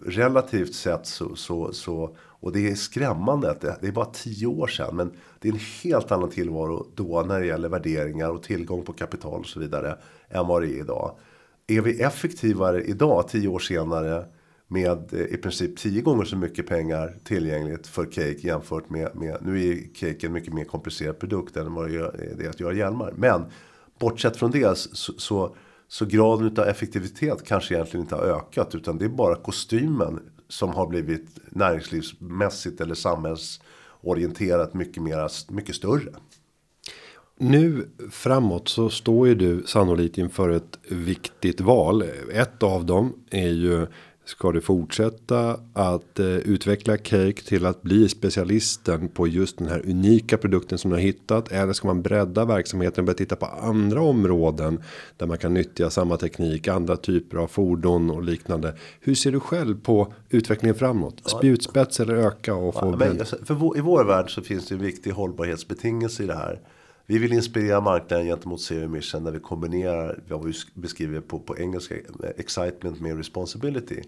[0.06, 4.46] relativt sett så, så, så och det är skrämmande att det, det är bara 10
[4.46, 4.96] år sedan.
[4.96, 8.92] Men det är en helt annan tillvaro då när det gäller värderingar och tillgång på
[8.92, 9.98] kapital och så vidare.
[10.28, 11.18] Än vad det är idag.
[11.66, 14.24] Är vi effektivare idag 10 år senare
[14.70, 19.36] med eh, i princip tio gånger så mycket pengar tillgängligt för cake jämfört med, med
[19.40, 22.72] nu är cake en mycket mer komplicerad produkt än vad det eh, är att göra
[22.72, 23.12] hjälmar.
[23.16, 23.44] Men
[23.98, 25.56] bortsett från det så, så,
[25.88, 30.70] så graden av effektivitet kanske egentligen inte har ökat utan det är bara kostymen som
[30.70, 36.12] har blivit näringslivsmässigt eller samhällsorienterat mycket mera, mycket större.
[37.38, 42.04] Nu framåt så står ju du sannolikt inför ett viktigt val.
[42.32, 43.86] Ett av dem är ju
[44.30, 49.82] ska du fortsätta att eh, utveckla cake till att bli specialisten på just den här
[49.86, 53.46] unika produkten som du har hittat eller ska man bredda verksamheten och börja titta på
[53.46, 54.82] andra områden
[55.16, 58.74] där man kan nyttja samma teknik, andra typer av fordon och liknande.
[59.00, 61.22] Hur ser du själv på utvecklingen framåt?
[61.24, 64.74] Spjutspets eller öka och få Ja, men, alltså, vår, I vår värld så finns det
[64.74, 66.60] en viktig hållbarhetsbetingelse i det här.
[67.10, 71.58] Vi vill inspirera marknaden gentemot Zero Emission där vi kombinerar vad vi beskriver på, på
[71.58, 72.00] engelska eh,
[72.36, 74.02] excitement med responsibility.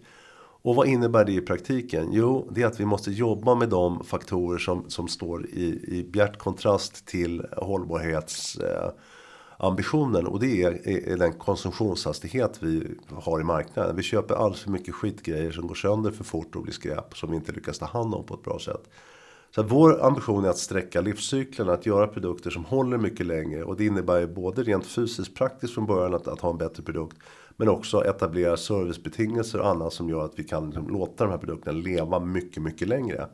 [0.62, 2.09] Och vad innebär det i praktiken?
[2.12, 6.09] Jo, det är att vi måste jobba med de faktorer som, som står i, i
[6.12, 10.27] bjärt kontrast till hållbarhetsambitionen.
[10.27, 13.97] eh, och det är, är den konsumtionshastighet vi har i marknaden.
[13.97, 17.31] Vi köper alldeles för mycket skitgrejer som går sönder för fort och blir skräp som
[17.31, 18.88] vi inte lyckas ta hand om på ett bra sätt.
[19.55, 23.65] Så att vår ambition är att sträcka livscykeln, att göra produkter som håller mycket längre.
[23.65, 26.83] Och det innebär ju både rent fysiskt praktiskt från början att, att ha en bättre
[26.83, 27.17] produkt.
[27.57, 31.38] Men också etablera servicebetingelser och annat som gör att vi kan liksom, låta de här
[31.38, 33.27] produkterna leva mycket, mycket längre.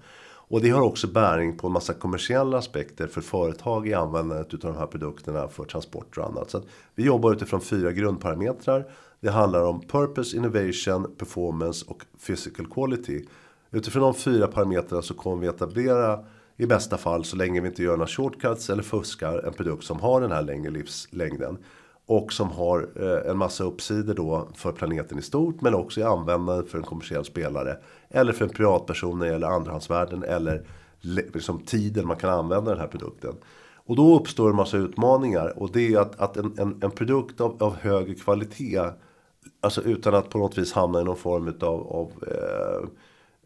[0.50, 4.72] Och det har också bäring på en massa kommersiella aspekter för företag i användandet utav
[4.72, 6.50] de här produkterna för transporter och annat.
[6.50, 8.90] Så att vi jobbar utifrån fyra grundparametrar.
[9.20, 13.24] Det handlar om purpose, innovation, performance och physical quality.
[13.70, 16.24] Utifrån de fyra parametrarna så kommer vi etablera
[16.56, 20.00] i bästa fall så länge vi inte gör några shortcuts eller fuskar en produkt som
[20.00, 21.58] har den här längre livslängden.
[22.06, 26.02] Och som har eh, en massa uppsidor då för planeten i stort men också i
[26.02, 27.76] användandet för en kommersiell spelare.
[28.10, 30.62] Eller för en privatperson när det gäller andrahandsvärden eller
[31.34, 33.34] liksom tiden man kan använda den här produkten.
[33.74, 37.40] Och då uppstår en massa utmaningar och det är att, att en, en, en produkt
[37.40, 38.80] av, av högre kvalitet
[39.60, 42.88] Alltså utan att på något vis hamna i någon form av, av eh,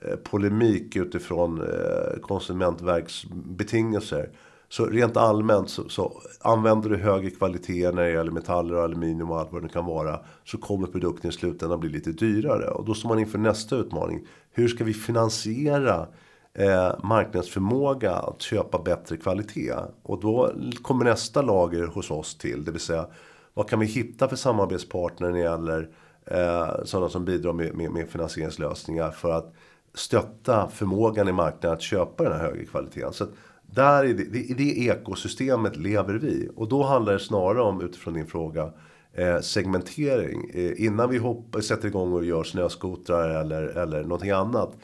[0.05, 4.31] Eh, polemik utifrån eh, konsumentverksbetingelser.
[4.69, 9.31] Så rent allmänt så, så använder du högre kvalitet när det gäller metaller och aluminium
[9.31, 10.21] och allt vad det kan vara.
[10.45, 12.71] Så kommer produkten i slutändan bli lite dyrare.
[12.71, 14.27] Och då står man inför nästa utmaning.
[14.53, 16.07] Hur ska vi finansiera
[16.55, 19.75] eh, marknadsförmåga att köpa bättre kvalitet?
[20.03, 22.65] Och då kommer nästa lager hos oss till.
[22.65, 23.07] Det vill säga
[23.55, 25.89] vad kan vi hitta för samarbetspartner när det gäller
[26.27, 29.55] eh, sådana som bidrar med, med, med finansieringslösningar för att
[29.95, 33.13] stötta förmågan i marknaden att köpa den här högre kvaliteten.
[33.13, 33.31] Så att
[33.67, 36.49] där i det, i det ekosystemet lever vi.
[36.57, 38.73] Och då handlar det snarare om, utifrån din fråga,
[39.13, 40.51] eh, segmentering.
[40.55, 44.77] Eh, innan vi hoppar, sätter igång och gör snöskotrar eller, eller någonting annat.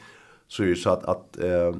[0.47, 1.75] Så är det ju så att, att eh,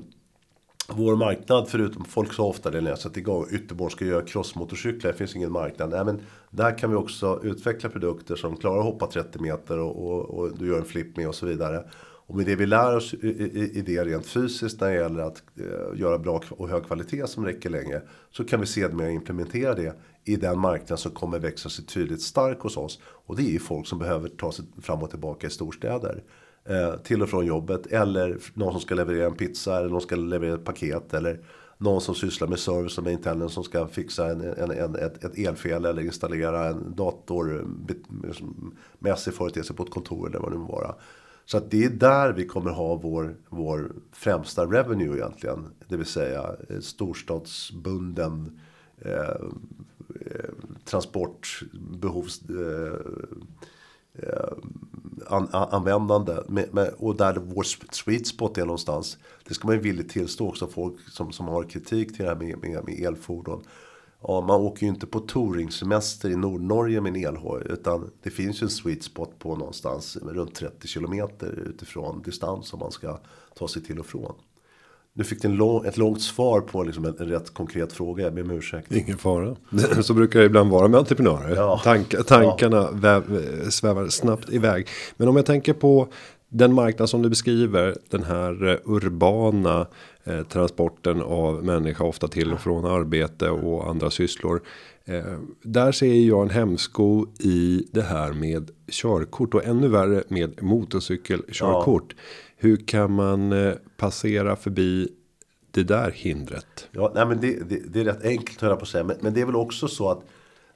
[0.88, 5.12] vår marknad, förutom folk så ofta det när jag sätter igång Ytterborg ska göra crossmotorcyklar,
[5.12, 5.90] det finns ingen marknad.
[5.90, 10.12] Nej, men där kan vi också utveckla produkter som klarar att hoppa 30 meter och,
[10.12, 11.84] och, och du gör en flip med och så vidare.
[12.30, 15.20] Och med det vi lär oss i, i, i det rent fysiskt när det gäller
[15.20, 18.02] att eh, göra bra och hög kvalitet som räcker länge.
[18.32, 19.94] Så kan vi sedermera implementera det
[20.26, 23.00] i den marknad som kommer växa sig tydligt stark hos oss.
[23.04, 26.24] Och det är ju folk som behöver ta sig fram och tillbaka i storstäder.
[26.66, 30.16] Eh, till och från jobbet eller någon som ska leverera en pizza eller någon ska
[30.16, 31.40] leverera ett paket eller
[31.78, 35.38] någon som sysslar med service och maintenance som ska fixa en, en, en, ett, ett
[35.38, 38.02] elfel eller installera en datormässig
[39.32, 40.96] eh, företeelse på ett kontor eller vad det nu må vara.
[41.52, 45.68] Så att det är där vi kommer ha vår, vår främsta revenue egentligen.
[45.88, 48.60] Det vill säga eh, storstadsbunden
[48.98, 49.20] eh,
[50.26, 50.50] eh,
[50.86, 52.42] transportbehovs...
[52.50, 53.00] Eh,
[54.14, 54.54] eh,
[55.28, 56.38] an, användande.
[56.48, 59.18] Med, med, och där vår sweet spot är någonstans.
[59.48, 60.68] Det ska man ju villigt tillstå också.
[60.68, 63.64] Folk som, som har kritik till det här med, med, med elfordon.
[64.22, 67.64] Ja, man åker ju inte på touringsemester i Nordnorge med en elhoj.
[67.70, 72.80] Utan det finns ju en sweet spot på någonstans runt 30 kilometer utifrån distans som
[72.80, 73.20] man ska
[73.56, 74.34] ta sig till och från.
[75.14, 78.24] Nu fick du lång, ett långt svar på liksom en, en rätt konkret fråga.
[78.24, 78.92] Jag ber om ursäkt.
[78.92, 79.56] Ingen fara.
[80.02, 81.56] Så brukar det ibland vara med entreprenörer.
[81.56, 81.82] Ja.
[81.84, 82.90] Tank, tankarna ja.
[82.94, 83.24] väv,
[83.70, 84.88] svävar snabbt iväg.
[85.18, 86.08] Men om jag tänker på
[86.50, 87.96] den marknad som du beskriver.
[88.10, 89.88] Den här eh, urbana
[90.24, 92.04] eh, transporten av människa.
[92.04, 94.62] Ofta till och från arbete och andra sysslor.
[95.06, 99.54] Eh, där ser jag en hämsko i det här med körkort.
[99.54, 102.16] Och ännu värre med motorcykelkörkort.
[102.18, 102.24] Ja.
[102.58, 105.08] Hur kan man eh, passera förbi
[105.72, 106.88] det där hindret?
[106.92, 109.04] Ja, nej, men det, det, det är rätt enkelt höra på säga.
[109.04, 110.24] Men, men, det är väl också så att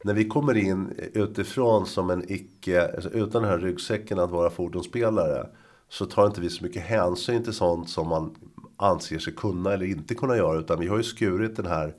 [0.03, 4.49] när vi kommer in utifrån som en icke, alltså utan den här ryggsäcken att vara
[4.49, 5.47] fordonsspelare.
[5.93, 8.35] Så tar inte vi så mycket hänsyn till sånt som man
[8.77, 10.59] anser sig kunna eller inte kunna göra.
[10.59, 11.93] Utan vi har ju skurit den här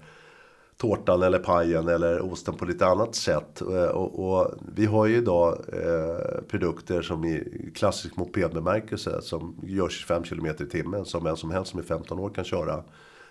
[0.77, 3.61] tårtan eller pajen eller osten på lite annat sätt.
[3.61, 9.89] Eh, och, och vi har ju idag eh, produkter som i klassisk mopedbemärkelse som gör
[9.89, 12.83] 25 km i timmen som vem som helst som är 15 år kan köra.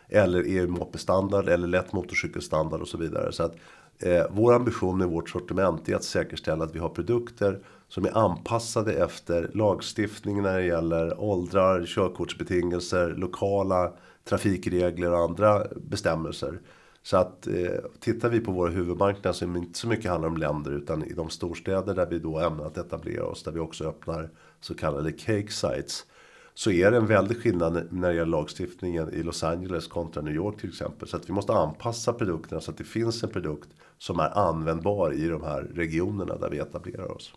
[0.09, 3.31] Eller EU-moppestandard eller lätt motorcykelstandard och så vidare.
[3.31, 3.55] Så att
[3.99, 7.59] eh, vår ambition med vårt sortiment är att säkerställa att vi har produkter
[7.93, 16.59] som är anpassade efter lagstiftning när det gäller åldrar, körkortsbetingelser, lokala trafikregler och andra bestämmelser.
[17.03, 17.53] Så att eh,
[17.99, 21.03] tittar vi på våra huvudmarknader så är det inte så mycket handlar om länder utan
[21.03, 23.43] i de storstäder där vi då ämnar att etablera oss.
[23.43, 24.29] Där vi också öppnar
[24.61, 26.05] så kallade cake sites.
[26.53, 30.35] Så är det en väldig skillnad när det gäller lagstiftningen i Los Angeles kontra New
[30.35, 31.07] York till exempel.
[31.07, 35.13] Så att vi måste anpassa produkterna så att det finns en produkt som är användbar
[35.13, 37.33] i de här regionerna där vi etablerar oss.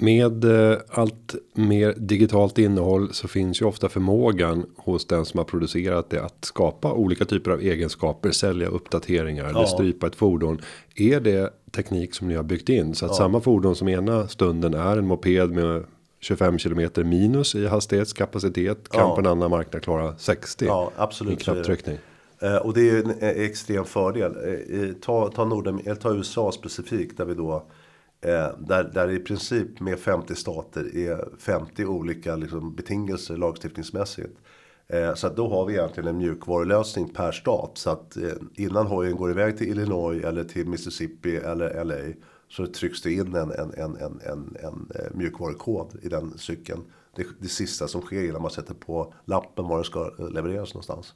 [0.00, 5.44] Med eh, allt mer digitalt innehåll så finns ju ofta förmågan hos den som har
[5.44, 9.50] producerat det att skapa olika typer av egenskaper, sälja uppdateringar ja.
[9.50, 10.60] eller strypa ett fordon.
[10.96, 13.16] Är det teknik som ni har byggt in så att ja.
[13.16, 15.84] samma fordon som ena stunden är en moped med
[16.20, 19.14] 25 km minus i hastighetskapacitet kan ja.
[19.14, 20.64] på en annan marknad klara 60.
[20.66, 21.40] Ja, absolut.
[21.40, 21.98] I knapptryckning.
[22.40, 24.32] Eh, och det är en extrem fördel.
[24.70, 27.62] Eh, ta, ta, Norden, ta USA specifikt där vi då Eh,
[28.20, 34.38] Eh, där, där i princip med 50 stater är 50 olika liksom, betingelser lagstiftningsmässigt.
[34.88, 37.70] Eh, så att då har vi egentligen en mjukvarulösning per stat.
[37.74, 42.14] Så att eh, innan hojen går iväg till Illinois eller till Mississippi eller LA.
[42.48, 46.80] Så trycks det in en, en, en, en, en, en mjukvarukod i den cykeln.
[47.16, 51.14] Det, det sista som sker innan man sätter på lappen var den ska levereras någonstans.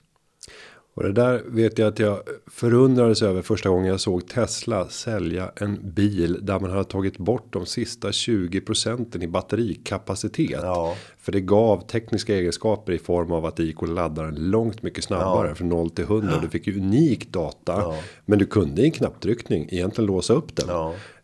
[1.00, 5.50] Och det där vet jag att jag förundrades över första gången jag såg Tesla sälja
[5.56, 10.60] en bil där man hade tagit bort de sista 20 procenten i batterikapacitet.
[10.62, 10.94] Ja.
[11.18, 14.82] För det gav tekniska egenskaper i form av att det gick att ladda den långt
[14.82, 15.54] mycket snabbare ja.
[15.54, 16.32] från 0 till 100.
[16.34, 16.40] Ja.
[16.40, 17.94] Du fick ju unik data.
[18.24, 20.68] Men du kunde i en knapptryckning egentligen låsa upp den.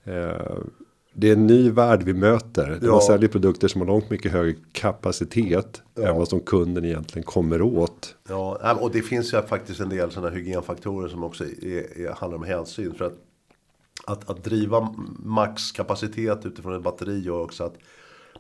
[0.05, 0.57] Eh,
[1.19, 2.79] det är en ny värld vi möter.
[2.83, 2.91] Ja.
[2.91, 5.83] Man säljer produkter som har långt mycket högre kapacitet.
[5.95, 6.09] Ja.
[6.09, 8.17] Än vad som kunden egentligen kommer åt.
[8.29, 12.39] Ja, och det finns ju faktiskt en del sådana hygienfaktorer som också är, är, handlar
[12.39, 12.95] om hänsyn.
[12.95, 13.15] För att,
[14.07, 17.75] att, att driva maxkapacitet utifrån ett batteri gör också att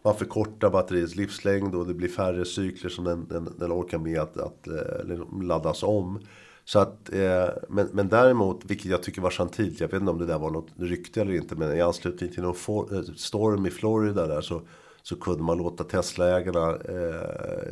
[0.05, 4.21] man förkortar batteriets livslängd och det blir färre cykler som den, den, den orkar med
[4.21, 6.21] att, att, eh, laddas om.
[6.69, 10.19] Så att, eh, men, men däremot, vilket jag tycker var gentilt, jag vet inte om
[10.19, 13.67] det där var något rykte eller inte, men i anslutning till någon for, eh, storm
[13.67, 14.63] i Florida där så,
[15.03, 17.71] så kunde man låta Teslaägarna eh,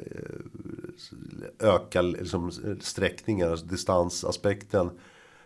[1.59, 4.91] öka liksom, sträckningar, alltså distansaspekten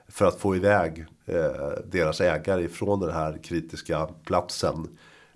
[0.09, 4.89] för att få iväg eh, deras ägare ifrån den här kritiska platsen.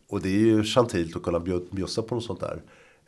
[0.09, 2.63] Och det är ju gentilt att kunna bjussa på något sånt där.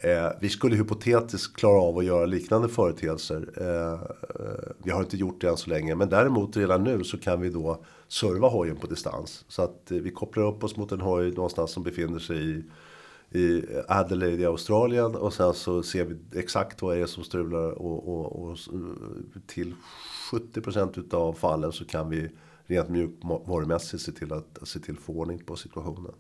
[0.05, 3.49] Eh, vi skulle hypotetiskt klara av att göra liknande företeelser.
[3.57, 5.95] Eh, eh, vi har inte gjort det än så länge.
[5.95, 9.45] Men däremot redan nu så kan vi då serva hojen på distans.
[9.49, 12.65] Så att eh, vi kopplar upp oss mot en hoj någonstans som befinner sig i,
[13.39, 15.15] i Adelaide i Australien.
[15.15, 17.71] Och sen så ser vi exakt vad det är som strular.
[17.71, 19.75] Och, och, och eh, till
[20.33, 22.31] 70% utav fallen så kan vi
[22.67, 26.13] rent mjukvarumässigt se till att se till få ordning på situationen.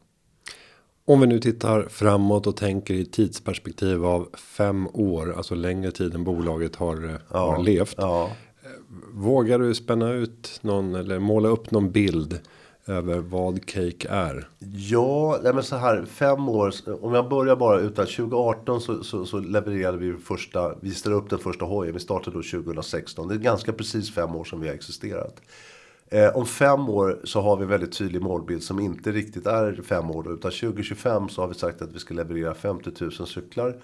[1.07, 6.14] Om vi nu tittar framåt och tänker i tidsperspektiv av fem år, alltså längre tid
[6.14, 7.95] än bolaget har, ja, har levt.
[7.99, 8.31] Ja.
[9.12, 12.40] Vågar du spänna ut någon eller måla upp någon bild
[12.87, 14.49] över vad cake är?
[14.77, 16.75] Ja, nej men så här fem år.
[17.01, 20.75] Om jag börjar bara utan 2018 så, så, så levererade vi första.
[20.81, 21.95] Vi ställde upp den första hojen.
[21.95, 23.29] Vi startade då 2016.
[23.29, 25.40] Det är ganska precis fem år som vi har existerat.
[26.11, 29.83] Eh, om fem år så har vi en väldigt tydlig målbild som inte riktigt är
[29.85, 30.33] fem år.
[30.33, 33.77] Utan 2025 så har vi sagt att vi ska leverera 50 000 cyklar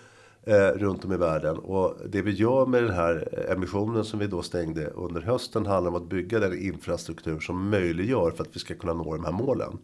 [0.45, 1.59] eh, runt om i världen.
[1.59, 5.91] Och det vi gör med den här emissionen som vi då stängde under hösten handlar
[5.91, 9.33] om att bygga den infrastruktur som möjliggör för att vi ska kunna nå de här
[9.33, 9.79] målen.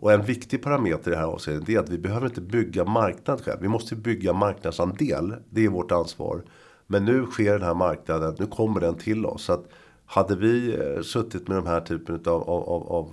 [0.00, 3.44] Och en viktig parameter i det här avseendet är att vi behöver inte bygga marknad
[3.44, 3.60] själv.
[3.60, 5.34] Vi måste bygga marknadsandel.
[5.50, 6.42] Det är vårt ansvar.
[6.86, 9.42] Men nu sker den här marknaden, nu kommer den till oss.
[9.42, 9.68] Så att
[10.10, 13.10] hade vi eh, suttit med de här typen av, av, av, av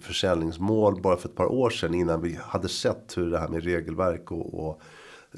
[0.00, 3.64] försäljningsmål bara för ett par år sedan innan vi hade sett hur det här med
[3.64, 4.80] regelverk och, och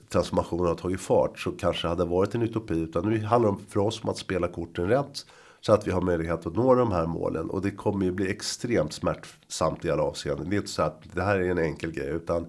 [0.08, 2.78] transformationen har tagit fart så kanske hade varit en utopi.
[2.78, 5.26] Utan nu handlar det för oss om att spela korten rätt.
[5.60, 7.50] Så att vi har möjlighet att nå de här målen.
[7.50, 10.50] Och det kommer ju bli extremt smärtsamt i alla avseenden.
[10.50, 12.08] Det är inte så att det här är en enkel grej.
[12.08, 12.46] Utan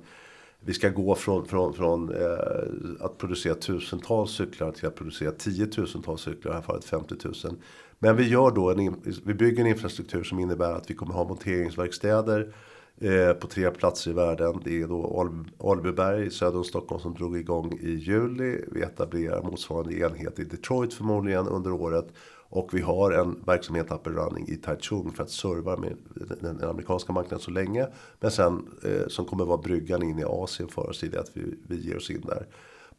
[0.60, 6.22] vi ska gå från, från, från eh, att producera tusentals cyklar till att producera tiotusentals
[6.22, 6.52] cyklar.
[6.52, 7.56] I det här fallet 50 000.
[8.00, 11.28] Men vi gör då en, vi bygger en infrastruktur som innebär att vi kommer ha
[11.28, 12.54] monteringsverkstäder
[12.98, 14.62] eh, på tre platser i världen.
[14.64, 15.32] Det är då
[15.64, 18.66] Albyberg söder om Stockholm som drog igång i juli.
[18.72, 22.08] Vi etablerar motsvarande enhet i Detroit förmodligen under året.
[22.52, 25.98] Och vi har en verksamhet up and running i Taichung för att serva med
[26.42, 27.88] den, amerikanska marknaden så länge.
[28.20, 31.32] Men sen eh, som kommer vara bryggan in i Asien för oss i det att
[31.34, 32.48] vi, vi ger oss in där.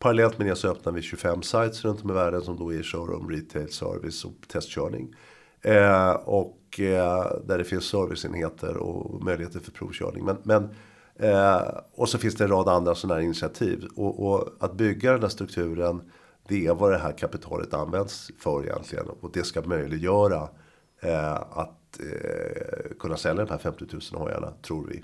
[0.00, 2.82] Parallellt med det så öppnar vi 25 sites runt om i världen som då är
[2.82, 5.14] showroom, retail, service och testkörning.
[5.62, 10.24] Eh, och eh, där det finns serviceenheter och möjligheter för provkörning.
[10.24, 10.68] Men, men
[11.16, 11.62] eh,
[11.94, 13.88] och så finns det en rad andra sådana här initiativ.
[13.96, 16.10] Och, och, att bygga den här strukturen,
[16.48, 19.06] det är vad det här kapitalet används för egentligen.
[19.20, 20.48] Och det ska möjliggöra
[21.00, 25.02] eh, att eh, kunna sälja de här 50 000 hojarna, tror vi.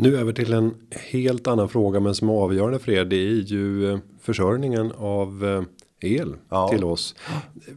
[0.00, 3.04] Nu över till en helt annan fråga men som är avgörande för er.
[3.04, 5.62] Det är ju eh, försörjningen av eh,
[6.10, 6.68] el ja.
[6.68, 7.14] till oss.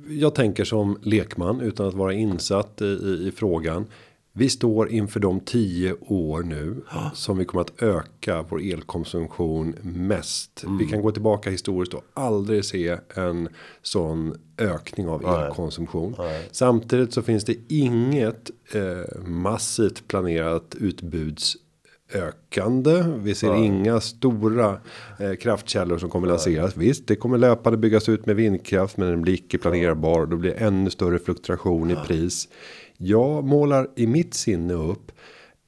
[0.10, 3.86] Jag tänker som lekman utan att vara insatt i, i, i frågan.
[4.34, 7.12] Vi står inför de tio år nu ja.
[7.14, 10.64] som vi kommer att öka vår elkonsumtion mest.
[10.64, 10.78] Mm.
[10.78, 13.50] Vi kan gå tillbaka historiskt och aldrig se en
[13.82, 15.46] sån ökning av Nej.
[15.46, 16.16] elkonsumtion.
[16.18, 16.50] Nej.
[16.52, 21.58] Samtidigt så finns det inget eh, massivt planerat utbuds
[22.14, 23.04] ökande.
[23.18, 23.58] Vi ser ja.
[23.58, 24.78] inga stora
[25.20, 26.78] eh, kraftkällor som kommer lanseras.
[26.78, 30.26] Visst, det kommer löpande byggas ut med vindkraft, men den blir icke planerbar.
[30.26, 32.04] Då blir ännu större fluktuation ja.
[32.04, 32.48] i pris.
[32.98, 35.12] Jag målar i mitt sinne upp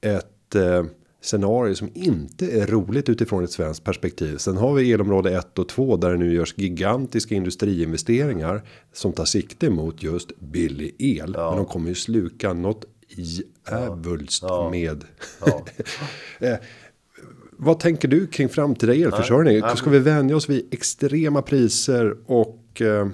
[0.01, 0.84] ett eh,
[1.23, 4.38] scenario som inte är roligt utifrån ett svenskt perspektiv.
[4.38, 8.62] Sen har vi elområde 1 och 2 där det nu görs gigantiska industriinvesteringar
[8.93, 11.34] som tar sikte mot just billig el.
[11.38, 11.49] Ja.
[11.49, 12.86] Men de kommer ju sluka något
[13.17, 14.69] djävulskt ja.
[14.69, 15.04] med.
[15.45, 15.65] Ja.
[16.47, 16.58] eh,
[17.52, 19.60] vad tänker du kring framtida elförsörjning?
[19.60, 23.08] Nej, Ska vi vänja oss vid extrema priser och eh,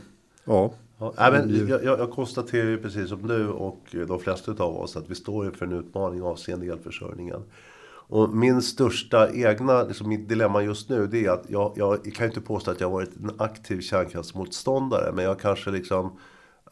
[0.45, 0.73] ja.
[0.99, 5.09] Ja, men jag, jag, konstaterar ju precis som du och de flesta av oss att
[5.09, 7.43] vi står inför en utmaning avseende elförsörjningen.
[8.09, 12.25] Och min största egna, liksom mitt dilemma just nu det är att jag, jag kan
[12.25, 15.12] ju inte påstå att jag varit en aktiv kärnkraftsmotståndare.
[15.12, 16.17] Men jag kanske liksom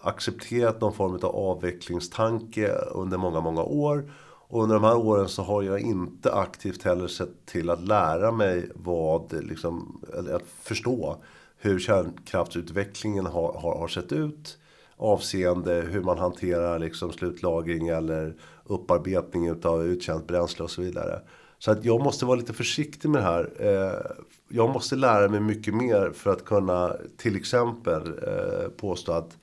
[0.08, 4.12] accepterat någon form av avvecklingstanke under många, många år.
[4.50, 8.32] Och under de här åren så har jag inte aktivt heller sett till att lära
[8.32, 11.18] mig vad, liksom, eller att förstå
[11.58, 14.58] hur kärnkraftsutvecklingen har, har, har sett ut.
[14.98, 21.22] Avseende hur man hanterar liksom slutlagring eller upparbetning utav uttjänt bränsle och så vidare.
[21.60, 23.52] Så att jag måste vara lite försiktig med det här.
[23.60, 24.12] Eh,
[24.48, 29.38] jag måste lära mig mycket mer för att kunna till exempel eh, påstå att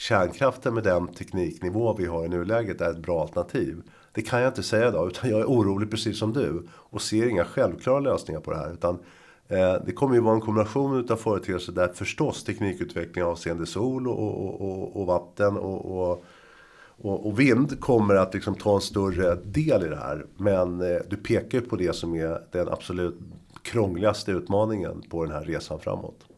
[0.00, 3.82] kärnkraften med den tekniknivå vi har i nuläget är ett bra alternativ.
[4.12, 7.26] Det kan jag inte säga idag utan jag är orolig precis som du och ser
[7.26, 8.72] inga självklara lösningar på det här.
[8.72, 8.98] Utan
[9.48, 14.18] eh, det kommer ju vara en kombination av företeelser där förstås teknikutveckling avseende sol och,
[14.18, 16.24] och, och, och vatten och,
[17.02, 20.26] och, vind kommer att liksom ta en större del i det här.
[20.36, 23.18] Men eh, du pekar ju på det som är den absolut
[23.62, 26.29] krångligaste utmaningen på den här resan framåt.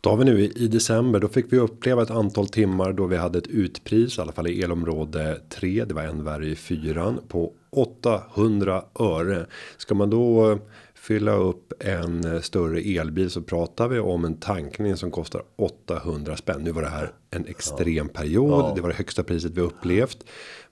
[0.00, 3.16] Då har vi nu i december, då fick vi uppleva ett antal timmar då vi
[3.16, 7.20] hade ett utpris, i alla fall i elområde 3, det var en värre i fyran
[7.28, 9.46] på 800 öre.
[9.76, 10.58] Ska man då
[11.08, 16.36] fylla upp en eh, större elbil så pratar vi om en tankning som kostar 800
[16.36, 16.60] spänn.
[16.62, 18.50] Nu var det här en extrem period.
[18.50, 18.72] Ja.
[18.76, 20.24] Det var det högsta priset vi upplevt.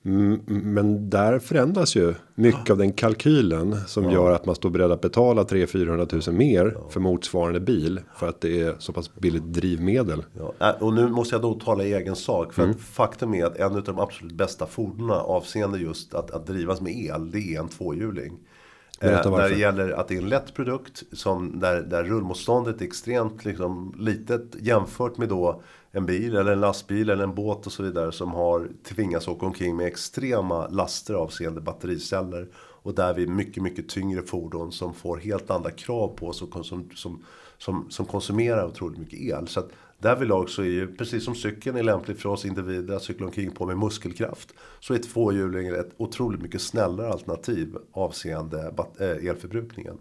[0.04, 4.92] Mm, Men där förändras ju mycket av den kalkylen som gör att man står beredd
[4.92, 9.14] att betala 300 400 000 mer för motsvarande bil för att det är så pass
[9.14, 10.24] billigt drivmedel.
[10.58, 12.52] Ja, och nu måste jag då tala i egen sak.
[12.52, 16.46] För att faktum är att en av de absolut bästa fordonen avseende just att, att
[16.46, 18.38] drivas med el, det är en tvåhjuling.
[19.00, 19.54] Berätta Eh, när varför.
[19.54, 23.94] det gäller att det är en lätt produkt som där, där rullmotståndet är extremt liksom,
[23.98, 28.12] litet jämfört med då en bil eller en lastbil eller en båt och så vidare
[28.12, 32.48] som har tvingats åka omkring med extrema laster avseende battericeller.
[32.56, 36.66] Och där vi mycket, mycket tyngre fordon som får helt andra krav på sig och
[36.66, 37.24] som, som,
[37.58, 39.48] som, som konsumerar otroligt mycket el.
[39.48, 39.68] Så att
[39.98, 43.50] därvidlag så är ju, precis som cykeln är lämplig för oss individer att cykla omkring
[43.50, 44.54] på med muskelkraft.
[44.80, 49.98] Så är tvåhjulingar ett otroligt mycket snällare alternativ avseende eh, elförbrukningen.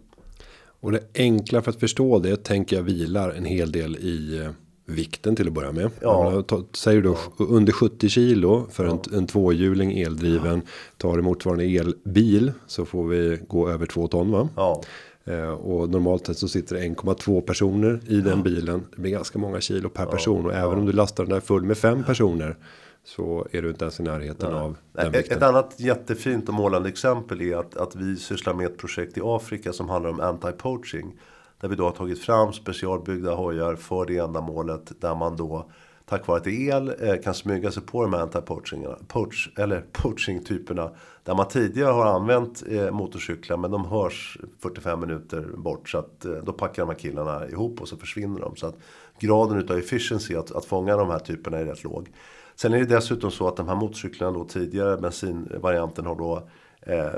[0.80, 4.50] Och det enkla för att förstå det tänker jag vilar en hel del i eh,
[4.86, 5.90] vikten till att börja med.
[6.00, 6.44] Ja.
[6.74, 10.62] Säger du då under 70 kilo för en, en tvåhjuling eldriven.
[10.96, 14.48] Tar det motsvarande elbil så får vi gå över 2 ton va?
[14.56, 14.82] Ja,
[15.60, 18.86] och normalt sett så sitter det 1,2 personer i den bilen.
[18.94, 20.46] Det blir ganska många kilo per person.
[20.46, 22.56] Och även om du lastar den där full med fem personer.
[23.04, 25.36] Så är du inte ens i närheten av den Ett, vikten.
[25.36, 29.20] ett annat jättefint och målande exempel är att, att vi sysslar med ett projekt i
[29.24, 31.12] Afrika som handlar om anti-poaching.
[31.60, 34.92] Där vi då har tagit fram specialbyggda hojar för det ändamålet.
[35.00, 35.70] Där man då
[36.08, 38.96] tack vare att det är el eh, kan smyga sig på de här anti-poachingarna.
[39.08, 40.90] Poach, eller poaching-typerna.
[41.24, 45.88] Där man tidigare har använt eh, motorcyklar men de hörs 45 minuter bort.
[45.88, 48.56] Så att eh, då packar de här killarna ihop och så försvinner de.
[48.56, 48.76] Så att
[49.18, 52.08] graden utav efficiency att, att fånga de här typerna är rätt låg.
[52.54, 56.48] Sen är det dessutom så att de här motorcyklarna då tidigare, bensinvarianten har då
[56.80, 57.10] eh,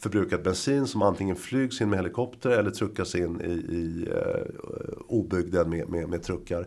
[0.00, 4.42] förbrukat bensin som antingen flygs in med helikopter eller truckas in i, i eh,
[5.06, 6.66] obygden med, med, med truckar.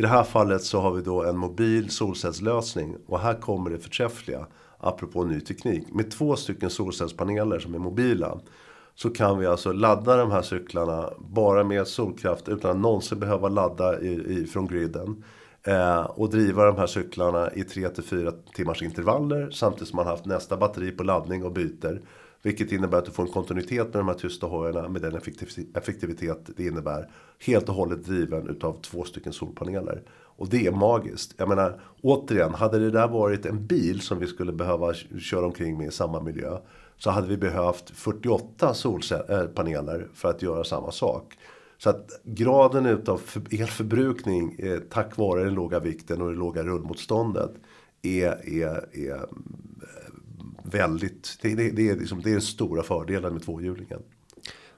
[0.00, 3.78] I det här fallet så har vi då en mobil solcellslösning och här kommer det
[3.78, 4.46] förträffliga,
[4.78, 5.92] apropå ny teknik.
[5.92, 8.38] Med två stycken solcellspaneler som är mobila
[8.94, 13.48] så kan vi alltså ladda de här cyklarna bara med solkraft utan att någonsin behöva
[13.48, 15.24] ladda i, i, från griden.
[15.62, 20.56] Eh, och driva de här cyklarna i 3-4 timmars intervaller samtidigt som man haft nästa
[20.56, 22.00] batteri på laddning och byter.
[22.42, 25.16] Vilket innebär att du får en kontinuitet med de här tysta hojarna med den
[25.74, 27.10] effektivitet det innebär.
[27.38, 30.02] Helt och hållet driven utav två stycken solpaneler.
[30.12, 31.34] Och det är magiskt.
[31.36, 35.78] Jag menar, återigen, hade det där varit en bil som vi skulle behöva köra omkring
[35.78, 36.58] med i samma miljö.
[36.96, 41.38] Så hade vi behövt 48 solpaneler eh, för att göra samma sak.
[41.78, 43.20] Så att graden utav
[43.50, 47.50] elförbrukning eh, tack vare den låga vikten och det låga rullmotståndet
[48.02, 49.26] är, är, är
[50.62, 54.02] väldigt, det, det, det, är liksom, det är den stora fördelen med tvåhjulingen.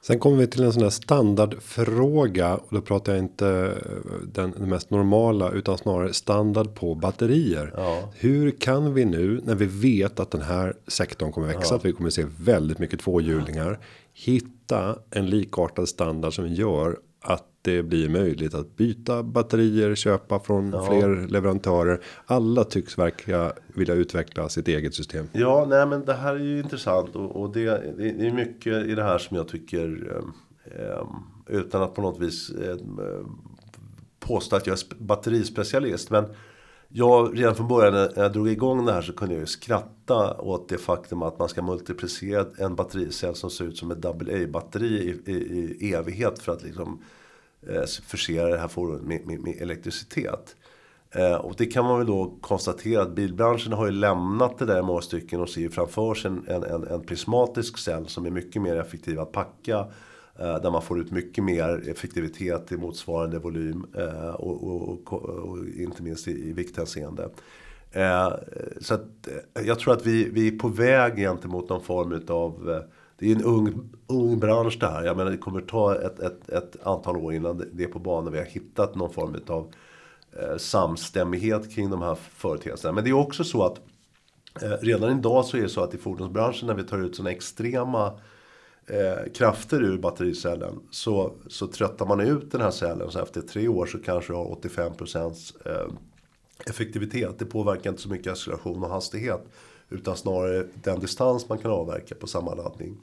[0.01, 4.51] Sen kommer vi till en sån här standardfråga och då pratar jag inte eh, den,
[4.51, 7.75] den mest normala utan snarare standard på batterier.
[7.77, 8.13] Ja.
[8.15, 11.93] Hur kan vi nu när vi vet att den här sektorn kommer växa, att vi
[11.93, 13.79] kommer se väldigt mycket tvåhjulingar
[14.13, 20.71] hitta en likartad standard som gör att det blir möjligt att byta batterier, köpa från
[20.71, 22.01] fler leverantörer.
[22.27, 25.27] Alla tycks verka vilja utveckla sitt eget system.
[25.33, 28.95] Ja, nej men det här är ju intressant och, och det, det, är mycket i
[28.95, 30.13] det här som jag tycker
[30.65, 31.07] eh,
[31.47, 32.77] utan att på något vis eh,
[34.21, 36.11] påstå att jag är sp- batterispecialist.
[36.11, 36.25] Men
[36.89, 40.41] jag redan från början när jag drog igång det här så kunde jag ju skratta
[40.41, 45.21] åt det faktum att man ska multiplicera en battericell som ser ut som ett AA-batteri
[45.27, 45.37] i, i,
[45.81, 47.03] i evighet för att liksom
[47.69, 50.57] Eh, förse det här fordonet med, med, med elektricitet.
[51.11, 54.79] Eh, och det kan man väl då konstatera att bilbranschen har ju lämnat det där
[54.79, 58.27] i många stycken och ser ju framför sig en, en, en, en prismatisk cell som
[58.27, 59.87] är mycket mer effektiv att packa.
[60.39, 65.25] Eh, där man får ut mycket mer effektivitet i motsvarande volym eh, och, och, och,
[65.25, 67.29] och inte minst i, i vikthänseende.
[67.93, 68.33] Eh,
[68.81, 72.71] så att, eh, jag tror att vi, vi är på väg gentemot någon form utav
[72.71, 72.83] eh,
[73.23, 75.05] det är en ung, ung bransch det här.
[75.05, 78.33] Jag menar det kommer ta ett, ett, ett antal år innan det- är på banan.
[78.33, 79.73] Vi har hittat någon form utav
[80.41, 82.93] eh, samstämmighet kring de här företeelserna.
[82.93, 83.81] Men det är också så att
[84.63, 87.31] eh, redan idag så är det så att i fordonsbranschen när vi tar ut sådana
[87.31, 88.07] extrema
[88.87, 93.11] eh, krafter ur battericellen så, så tröttar man ut den här cellen.
[93.11, 95.93] Så efter tre år så kanske du har 85% eh,
[96.67, 97.39] effektivitet.
[97.39, 99.43] Det påverkar inte så mycket acceleration och hastighet.
[99.91, 102.97] Utan snarare den distans man kan avverka på samma laddning.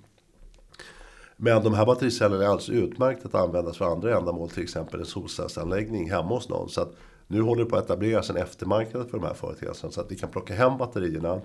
[1.41, 4.49] Men de här battericellerna är alldeles utmärkt att användas för andra ändamål.
[4.49, 6.69] Till exempel en solcellsanläggning hemma hos någon.
[6.69, 6.95] Så att
[7.27, 9.91] nu håller det på att etableras en eftermarknad för de här företeelserna.
[9.91, 11.41] Så att vi kan plocka hem batterierna.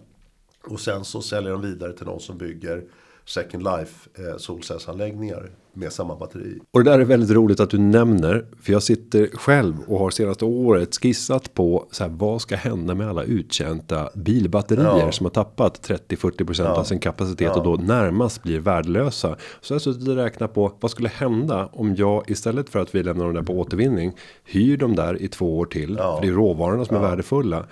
[0.64, 2.84] Och sen så säljer de vidare till någon som bygger
[3.26, 6.58] Second Life eh, solcellsanläggningar med samma batteri.
[6.70, 8.46] Och det där är väldigt roligt att du nämner.
[8.62, 12.94] För jag sitter själv och har senaste året skissat på så här, vad ska hända
[12.94, 15.12] med alla uttjänta bilbatterier Ja.
[15.12, 19.36] som har tappat 30-40% av sin kapacitet och då närmast blir värdelösa.
[19.60, 22.94] Så jag har suttit och räknat på vad skulle hända om jag istället för att
[22.94, 24.12] vi lämnar dem där på återvinning
[24.44, 25.96] hyr dem där i två år till.
[25.96, 27.66] För det är råvarorna som är värdefulla.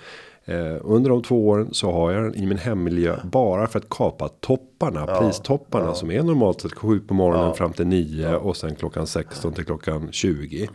[0.45, 3.89] Eh, under de två åren så har jag den i min hemmiljö bara för att
[3.89, 8.75] kapa topparna, pristopparna som är normalt sett 7 på morgonen fram till 9 och sen
[8.75, 10.69] klockan 16 till klockan 20.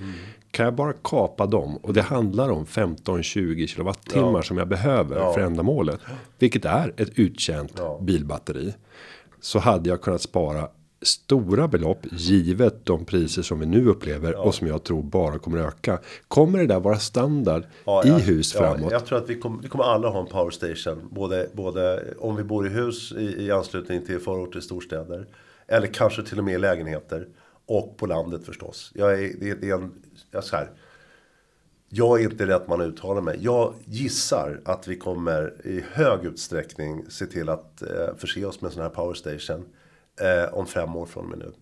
[0.50, 1.76] Kan jag bara kapa dem?
[1.76, 6.00] Och det handlar om 15-20 kilowattimmar som jag behöver för ändamålet.
[6.38, 8.74] Vilket är ett uttjänt bilbatteri.
[9.40, 10.68] Så hade jag kunnat spara
[11.02, 15.58] stora belopp givet de priser som vi nu upplever och som jag tror bara kommer
[15.58, 15.98] öka.
[16.28, 18.92] Kommer det där vara standard Ja, i jag- hus ja, framåt?
[18.92, 21.08] Jag tror att vi kommer, vi kommer alla ha en power station.
[21.10, 25.26] Både, både om vi bor i hus i, i anslutning till förorter, storstäder.
[25.66, 27.28] Eller kanske till och med i lägenheter.
[27.66, 28.92] Och på landet förstås.
[28.94, 29.92] Jag är, det, det är en,
[30.30, 30.70] jag så här,
[31.88, 33.38] jag är inte rätt man att uttala mig.
[33.40, 38.68] Jag gissar att vi kommer i hög utsträckning se till att eh, förse oss med
[38.68, 39.64] en sån här power station.
[40.20, 41.52] Eh, om fem år från och med nu.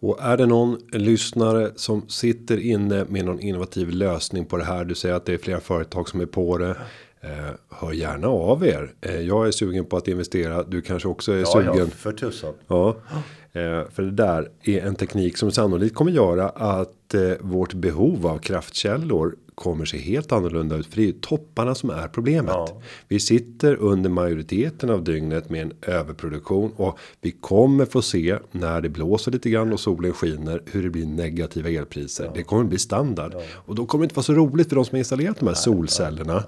[0.00, 4.84] Och är det någon lyssnare som sitter inne med någon innovativ lösning på det här.
[4.84, 6.76] Du säger att det är flera företag som är på det.
[7.20, 7.30] Eh,
[7.70, 8.92] hör gärna av er.
[9.00, 10.62] Eh, jag är sugen på att investera.
[10.62, 11.76] Du kanske också är Ja, sugen.
[11.76, 12.54] ja, för tusan.
[12.68, 12.88] Ja,
[13.52, 18.26] eh, för det där är en teknik som sannolikt kommer göra att eh, vårt behov
[18.26, 20.86] av kraftkällor kommer se helt annorlunda ut.
[20.86, 22.54] För det är ju topparna som är problemet.
[22.54, 22.82] Ja.
[23.08, 28.80] Vi sitter under majoriteten av dygnet med en överproduktion och vi kommer få se när
[28.80, 32.30] det blåser lite grann och solen skiner hur det blir negativa elpriser.
[32.34, 34.94] Det kommer bli standard och då kommer det inte vara så roligt för de som
[34.94, 36.44] har installerat de här solcellerna.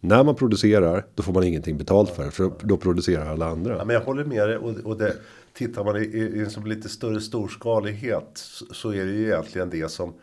[0.00, 3.76] När man producerar, då får man ingenting betalt för, för då producerar alla andra.
[3.76, 4.56] Ja, men jag håller med dig.
[4.56, 5.14] Och, och det,
[5.52, 9.24] tittar man i, i, i en som lite större storskalighet så, så är det ju
[9.24, 10.14] egentligen det som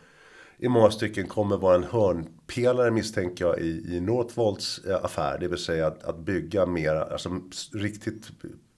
[0.62, 5.38] i många stycken kommer vara en hörnpelare misstänker jag i, i Northvolts eh, affär.
[5.40, 7.30] Det vill säga att, att bygga mer, alltså
[7.74, 8.32] riktigt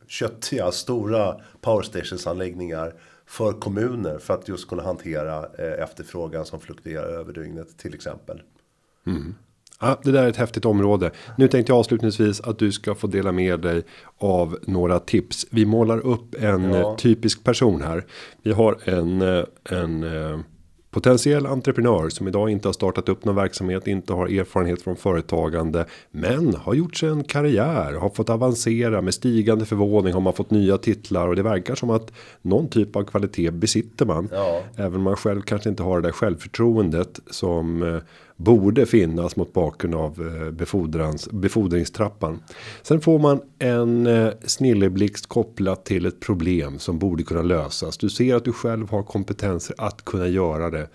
[0.08, 2.94] köttiga, stora power stations anläggningar
[3.26, 8.42] för kommuner för att just kunna hantera eh, efterfrågan som fluktuerar över dygnet till exempel.
[9.82, 11.12] Ja, det där är ett häftigt område.
[11.38, 13.84] Nu tänkte jag avslutningsvis att du ska få dela med dig
[14.18, 15.46] av några tips.
[15.50, 16.80] Vi målar upp en Ja.
[16.80, 18.06] eh, typisk person här.
[18.44, 19.22] Vi har en,
[19.70, 20.04] en
[20.94, 25.86] potentiell entreprenör som idag inte har startat upp någon verksamhet, inte har erfarenhet från företagande,
[26.12, 30.52] men har gjort sig en karriär, har fått avancera med stigande förvåning, har man fått
[30.52, 34.30] nya titlar och det verkar som att någon typ av kvalitet besitter man.
[34.32, 34.62] Ja.
[34.76, 37.98] Även om man själv kanske inte har det där självförtroendet som eh,
[38.44, 42.44] borde finnas mot bakgrund av eh, befordrans, befordringstrappan.
[42.82, 47.98] Sen får man en eh, snilleblixt kopplat till ett problem som borde kunna lösas.
[47.98, 50.88] Du ser att du själv har kompetenser att kunna göra det.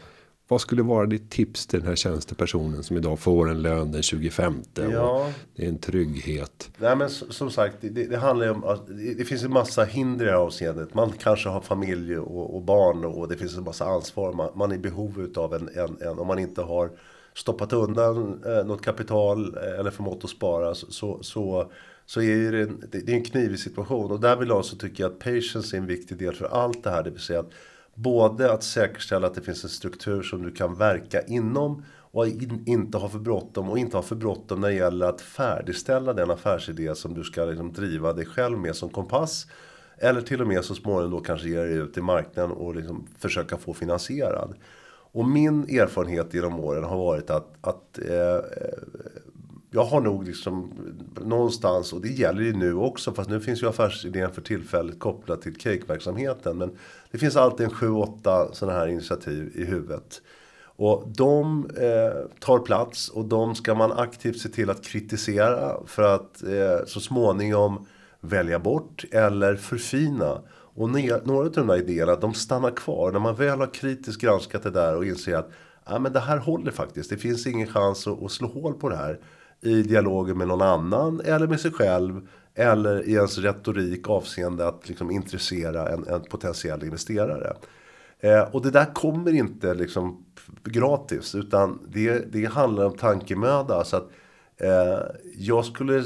[0.51, 4.03] Vad skulle vara ditt tips till den här tjänstepersonen som idag får en lön den
[4.03, 5.31] 25 och Ja.
[5.57, 6.71] det är en trygghet.
[6.79, 8.87] Nej men som sagt, det, det handlar om att
[9.17, 10.95] det, finns en massa hinder i det här avseendet.
[10.95, 14.33] Man kanske har familj och, och barn och det finns en massa ansvar.
[14.33, 16.91] Man, man är i behov utav en, en, en, om man inte har
[17.39, 21.71] stoppat undan eh, något kapital eh, eller förmått att spara så, så,
[22.07, 24.11] så, är det, en, det, är en knivig situation.
[24.11, 27.03] Och därvidlag så tycker jag att patience är en viktig del för allt det här.
[27.03, 27.51] Det vill säga att
[27.95, 32.63] både att säkerställa att det finns en struktur som du kan verka inom och in,
[32.67, 36.31] inte ha för bråttom och inte ha för bråttom när det gäller att färdigställa den
[36.31, 39.47] affärsidé som du ska liksom driva dig själv med som kompass.
[39.99, 43.07] Eller till och med så småningom då kanske ge dig ut i marknaden och liksom
[43.19, 44.55] försöka få finansierad.
[45.19, 48.43] Och min erfarenhet genom åren har varit att, att eh, eh,
[49.71, 50.73] jag har nog liksom
[51.21, 55.43] någonstans, och det gäller ju nu också, fast nu finns ju affärsidén för tillfället kopplad
[55.43, 56.59] till cakeverksamheten.
[56.59, 56.71] Men
[57.11, 60.23] det finns alltid en 7-8 sådana här initiativ i huvudet.
[60.65, 66.15] Och de eh, tar plats och de ska man aktivt se till att kritisera för
[66.15, 67.87] att eh, så småningom
[68.21, 70.41] välja bort eller förfina.
[70.79, 71.15] Och några
[71.47, 73.13] av de där idéerna, de stannar kvar.
[73.13, 75.51] När man väl har kritiskt granskat det där och inser att
[75.87, 77.11] ja, men det här håller faktiskt.
[77.11, 79.21] Det finns ingen chans att, att slå hål på det här
[79.61, 82.29] i dialogen med någon annan eller med sig själv.
[82.55, 87.57] Eller i ens retorik avseende att liksom intressera en, en potentiell investerare.
[88.21, 90.25] Eh, och det där kommer inte liksom
[90.65, 93.85] gratis utan det, det handlar om tankemöda.
[93.85, 94.11] Så att
[94.57, 94.99] eh,
[95.39, 96.05] jag skulle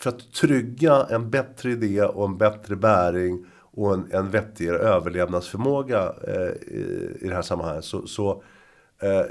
[0.00, 6.14] för att trygga en bättre idé och en bättre bäring och en, en vettigare överlevnadsförmåga
[6.26, 8.42] eh, i, i det här sammanhanget så, så
[9.02, 9.22] eh,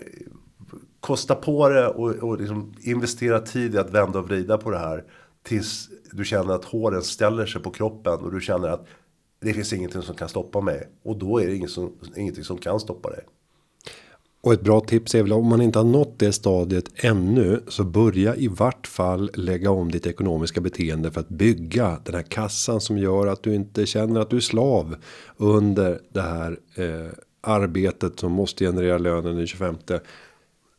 [0.99, 4.77] kosta på det och, och liksom investera tid i att vända och vrida på det
[4.77, 5.03] här.
[5.43, 8.87] Tills du känner att håren ställer sig på kroppen och du känner att
[9.41, 10.89] det finns ingenting som kan stoppa mig.
[11.03, 13.23] Och då är det inget som, ingenting som kan stoppa dig.
[14.41, 17.83] Och ett bra tips är väl om man inte har nått det stadiet ännu så
[17.83, 22.81] börja i vart fall lägga om ditt ekonomiska beteende för att bygga den här kassan
[22.81, 24.95] som gör att du inte känner att du är slav
[25.37, 27.11] under det här eh,
[27.41, 29.75] arbetet som måste generera lönen den 25.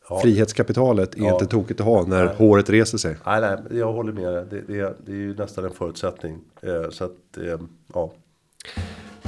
[0.09, 0.21] Ja.
[0.23, 1.33] Frihetskapitalet är ja.
[1.33, 2.35] inte tokigt att ha när nej.
[2.37, 3.17] håret reser sig.
[3.27, 4.47] Nej, nej, jag håller med.
[4.51, 6.39] Det, det, det är ju nästan en förutsättning.
[6.63, 7.61] Eh, så att, eh,
[7.95, 8.13] ja.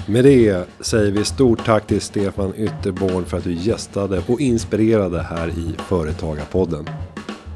[0.07, 5.23] Med det säger vi stort tack till Stefan Ytterborn för att du gästade och inspirerade
[5.23, 6.89] här i Företagarpodden.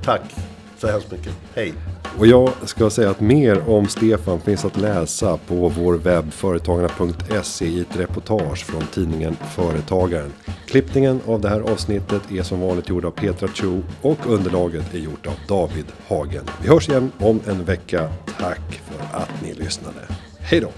[0.05, 0.34] Tack
[0.78, 1.32] så hemskt mycket.
[1.55, 1.72] Hej!
[2.18, 7.66] Och jag ska säga att mer om Stefan finns att läsa på vår webb företagarna.se
[7.66, 10.32] i ett reportage från tidningen Företagaren.
[10.66, 14.99] Klippningen av det här avsnittet är som vanligt gjord av Petra Cho och underlaget är
[14.99, 16.44] gjort av David Hagen.
[16.62, 18.09] Vi hörs igen om en vecka.
[18.38, 20.01] Tack för att ni lyssnade.
[20.38, 20.70] Hej då!